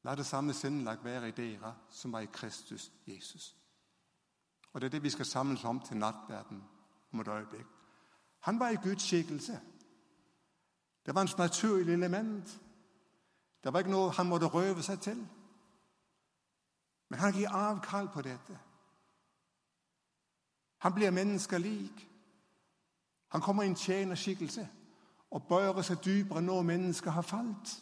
La 0.06 0.16
det 0.16 0.26
samme 0.26 0.54
sinnelag 0.54 1.04
være 1.04 1.28
i 1.30 1.32
dere 1.32 1.76
som 1.90 2.12
var 2.14 2.20
i 2.20 2.30
Kristus 2.34 2.92
Jesus. 3.08 3.56
Og 4.74 4.82
Det 4.82 4.88
er 4.88 4.92
det 4.92 5.04
vi 5.04 5.10
skal 5.10 5.26
samles 5.26 5.64
om 5.64 5.80
til 5.80 5.98
nattverden 5.98 6.64
om 7.12 7.20
et 7.20 7.28
øyeblikk. 7.28 7.68
Han 8.40 8.60
var 8.60 8.70
i 8.70 8.76
Guds 8.76 9.04
skikkelse. 9.04 9.60
Det 11.06 11.16
var 11.16 11.22
hans 11.22 11.38
naturlige 11.38 11.94
element. 11.94 12.62
Det 13.64 13.74
var 13.74 13.80
ikke 13.80 13.92
noe 13.92 14.12
han 14.12 14.28
måtte 14.28 14.46
røve 14.46 14.84
seg 14.84 15.00
til. 15.02 15.28
Men 17.10 17.20
han 17.20 17.34
gir 17.34 17.50
avkall 17.50 18.10
på 18.14 18.22
dette. 18.22 18.60
Han 20.78 20.94
blir 20.94 21.12
mennesker 21.12 21.58
lik. 21.58 22.10
Han 23.28 23.42
kommer 23.42 23.64
i 23.64 23.68
en 23.68 23.76
tjenerskikkelse 23.76 24.68
og 25.32 25.48
bøyer 25.48 25.82
seg 25.82 26.06
dypere 26.06 26.42
nå 26.42 26.62
mennesker 26.62 27.12
har 27.12 27.22
falt. 27.22 27.82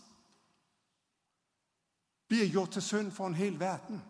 Blir 2.33 2.49
gjort 2.49 2.71
til 2.71 2.81
synd 2.81 3.11
for 3.11 3.27
en 3.27 3.35
hel 3.35 3.59
verden. 3.59 4.01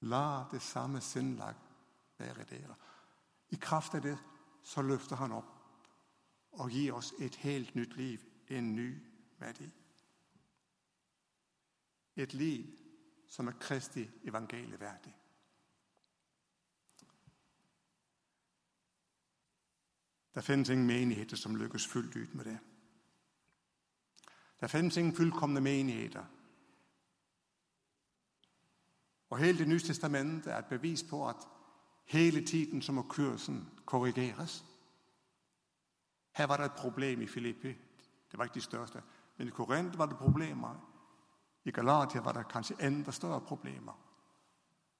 La 0.00 0.44
det 0.52 0.62
samme 0.62 1.00
sinnlag 1.00 1.54
være 2.18 2.44
dere. 2.50 2.74
I 3.48 3.56
kraft 3.56 3.94
av 3.94 4.02
det 4.04 4.18
så 4.62 4.82
løfter 4.82 5.16
han 5.16 5.32
opp 5.32 5.54
og 6.60 6.70
gir 6.70 6.92
oss 6.92 7.14
et 7.24 7.40
helt 7.40 7.72
nytt 7.74 7.96
liv 7.96 8.20
en 8.52 8.74
ny 8.76 8.90
verdi. 9.40 9.70
Et 12.16 12.34
liv 12.34 12.68
som 13.28 13.48
er 13.48 13.56
Kristi 13.60 14.04
evangelie 14.28 14.80
verdig. 14.80 15.16
Det 20.34 20.44
finnes 20.44 20.68
ingen 20.68 20.86
menigheter 20.86 21.36
som 21.36 21.56
lykkes 21.56 21.86
fullt 21.86 22.16
ut 22.16 22.34
med 22.34 22.44
det. 22.44 22.60
Det 24.60 24.70
finnes 24.70 24.96
ingen 24.96 25.16
fullkomne 25.16 25.60
menigheter. 25.60 26.24
Og 29.30 29.38
Hele 29.38 29.58
Det 29.58 29.68
nye 29.68 29.78
testamentet 29.78 30.52
er 30.52 30.58
et 30.58 30.66
bevis 30.66 31.02
på 31.02 31.28
at 31.28 31.36
hele 32.04 32.46
tiden 32.46 32.82
så 32.82 32.92
må 32.92 33.02
kursen 33.02 33.68
korrigeres. 33.86 34.64
Her 36.30 36.46
var 36.46 36.56
det 36.56 36.64
et 36.64 36.72
problem 36.78 37.22
i 37.22 37.26
Filippi. 37.26 37.68
Det 38.30 38.38
var 38.38 38.44
ikke 38.44 38.54
de 38.54 38.60
største. 38.60 39.02
Men 39.36 39.48
i 39.48 39.50
Korint 39.50 39.98
var 39.98 40.06
det 40.06 40.16
problemer. 40.16 40.74
I 41.64 41.70
Galatia 41.70 42.20
var 42.20 42.32
det 42.32 42.48
kanskje 42.48 42.76
enda 42.80 43.10
større 43.10 43.40
problemer. 43.40 43.92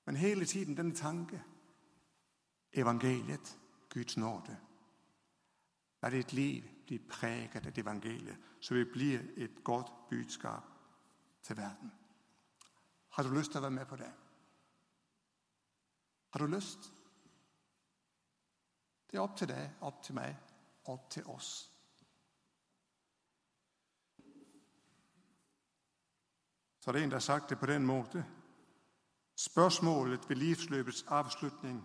Men 0.05 0.17
hele 0.17 0.45
tiden 0.45 0.77
denne 0.77 0.95
tanke 0.95 1.43
evangeliet, 2.73 3.59
Guds 3.95 4.17
nåde. 4.17 4.57
Vær 6.03 6.11
det 6.11 6.19
et 6.19 6.33
liv 6.33 6.65
bli 6.89 6.99
preget 6.99 7.67
av 7.67 7.79
evangeliet, 7.79 8.37
så 8.61 8.75
vi 8.75 8.85
blir 8.85 9.25
et 9.37 9.65
godt 9.65 9.93
budskap 10.11 10.65
til 11.43 11.57
verden. 11.57 11.93
Har 13.09 13.23
du 13.23 13.35
lyst 13.35 13.53
til 13.53 13.61
å 13.61 13.67
være 13.67 13.77
med 13.77 13.87
på 13.87 13.97
det? 13.97 14.11
Har 16.33 16.45
du 16.45 16.47
lyst? 16.47 16.93
Det 19.11 19.17
er 19.17 19.25
opp 19.25 19.37
til 19.37 19.49
deg, 19.49 19.79
opp 19.81 20.03
til 20.05 20.17
meg, 20.17 20.37
opp 20.93 21.09
til 21.11 21.29
oss. 21.33 21.53
Så 26.79 26.93
det 26.93 27.01
er 27.01 27.05
en, 27.05 27.11
der 27.11 27.21
har 27.21 27.25
sagt 27.25 27.51
det 27.51 27.59
på 27.59 27.67
den 27.67 27.87
måte. 27.87 28.25
Spørsmålet 29.37 30.29
ved 30.29 30.37
livsløpets 30.37 31.05
avslutning 31.09 31.83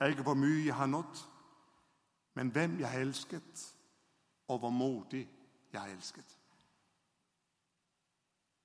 er 0.00 0.12
ikke 0.12 0.22
hvor 0.22 0.34
mye 0.34 0.64
jeg 0.66 0.74
har 0.74 0.86
nådd, 0.86 1.24
men 2.34 2.50
hvem 2.50 2.78
jeg 2.80 2.90
har 2.90 3.00
elsket, 3.00 3.77
og 4.48 4.58
hvor 4.58 4.70
modig 4.70 5.28
jeg 5.72 5.80
har 5.80 5.88
elsket. 5.88 6.38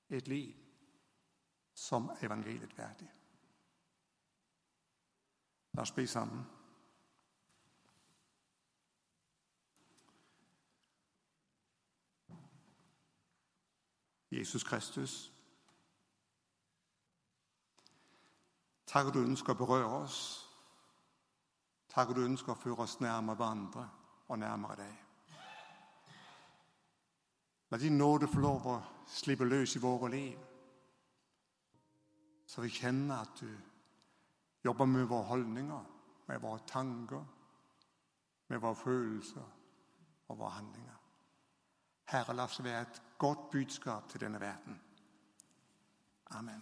Et 0.09 0.27
liv 0.27 0.53
som 1.73 2.11
evangeliet 2.21 2.77
verdig. 2.77 3.09
La 5.73 5.81
oss 5.81 5.91
be 5.91 6.07
sammen. 6.07 6.45
Jesus 14.31 14.63
Kristus, 14.63 15.33
Takk 18.93 19.07
at 19.09 19.15
du 19.15 19.23
ønsker 19.25 19.55
å 19.55 19.57
berøre 19.57 19.89
oss. 20.03 20.17
Takk 21.89 22.11
at 22.11 22.17
du 22.17 22.21
ønsker 22.21 22.53
å 22.53 22.59
føre 22.61 22.85
oss 22.85 22.99
nærmere 23.01 23.39
hverandre 23.39 23.85
og 24.27 24.37
nærmere 24.37 24.75
deg. 24.83 24.99
La 27.73 27.77
din 27.77 27.97
nåde 27.97 28.27
få 28.29 28.37
lov 28.37 28.65
å 28.69 28.73
slippe 29.09 29.47
løs 29.49 29.71
i 29.75 29.79
våre 29.81 30.09
liv, 30.13 30.41
så 32.45 32.61
vi 32.61 32.69
kjenner 32.69 33.23
at 33.23 33.39
du 33.41 33.49
jobber 34.67 34.85
med 34.85 35.07
våre 35.09 35.25
holdninger, 35.31 35.87
med 36.29 36.41
våre 36.43 36.61
tanker, 36.69 37.23
med 38.53 38.61
våre 38.61 38.77
følelser 38.77 39.47
og 40.27 40.37
våre 40.37 40.51
handlinger. 40.59 40.99
Herre, 42.13 42.37
la 42.37 42.45
oss 42.45 42.61
være 42.61 42.85
et 42.85 43.01
godt 43.17 43.49
budskap 43.55 44.05
til 44.11 44.21
denne 44.21 44.41
verden. 44.43 44.77
Amen. 46.37 46.61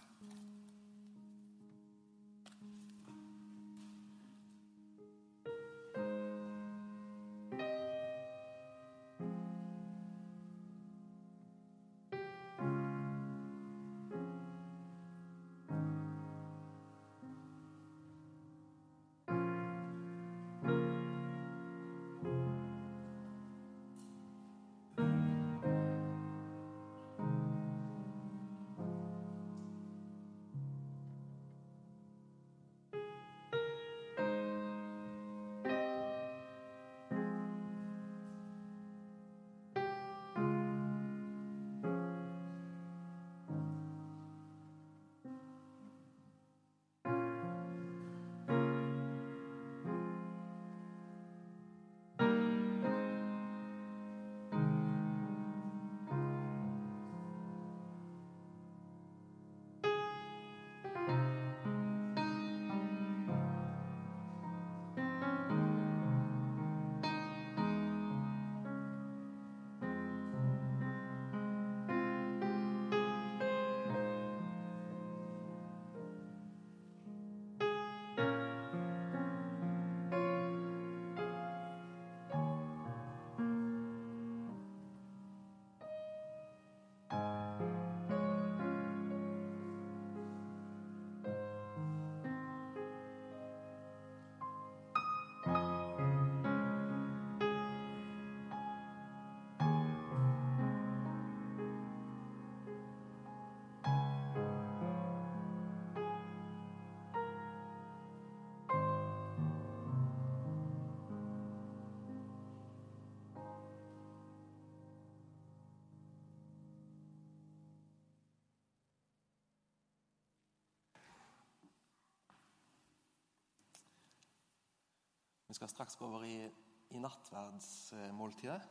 Vi 125.52 125.56
skal 125.56 125.68
straks 125.68 125.96
gå 125.96 126.06
over 126.06 126.22
i, 126.24 126.50
i 126.90 126.98
nattverdsmåltidet. 126.98 128.62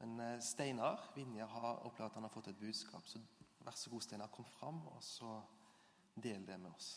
Men 0.00 0.20
eh, 0.20 0.40
Steinar 0.42 1.04
Vinje 1.14 1.46
har 1.46 1.84
opplevd 1.86 2.08
at 2.08 2.16
han 2.18 2.26
har 2.26 2.32
fått 2.34 2.48
et 2.50 2.58
budskap. 2.58 3.06
Så 3.06 3.20
vær 3.62 3.76
så 3.78 3.92
god, 3.92 4.02
Steinar, 4.02 4.32
kom 4.34 4.48
fram, 4.56 4.80
og 4.90 4.98
så 5.06 5.36
del 6.18 6.42
det 6.48 6.56
med 6.58 6.74
oss. 6.74 6.88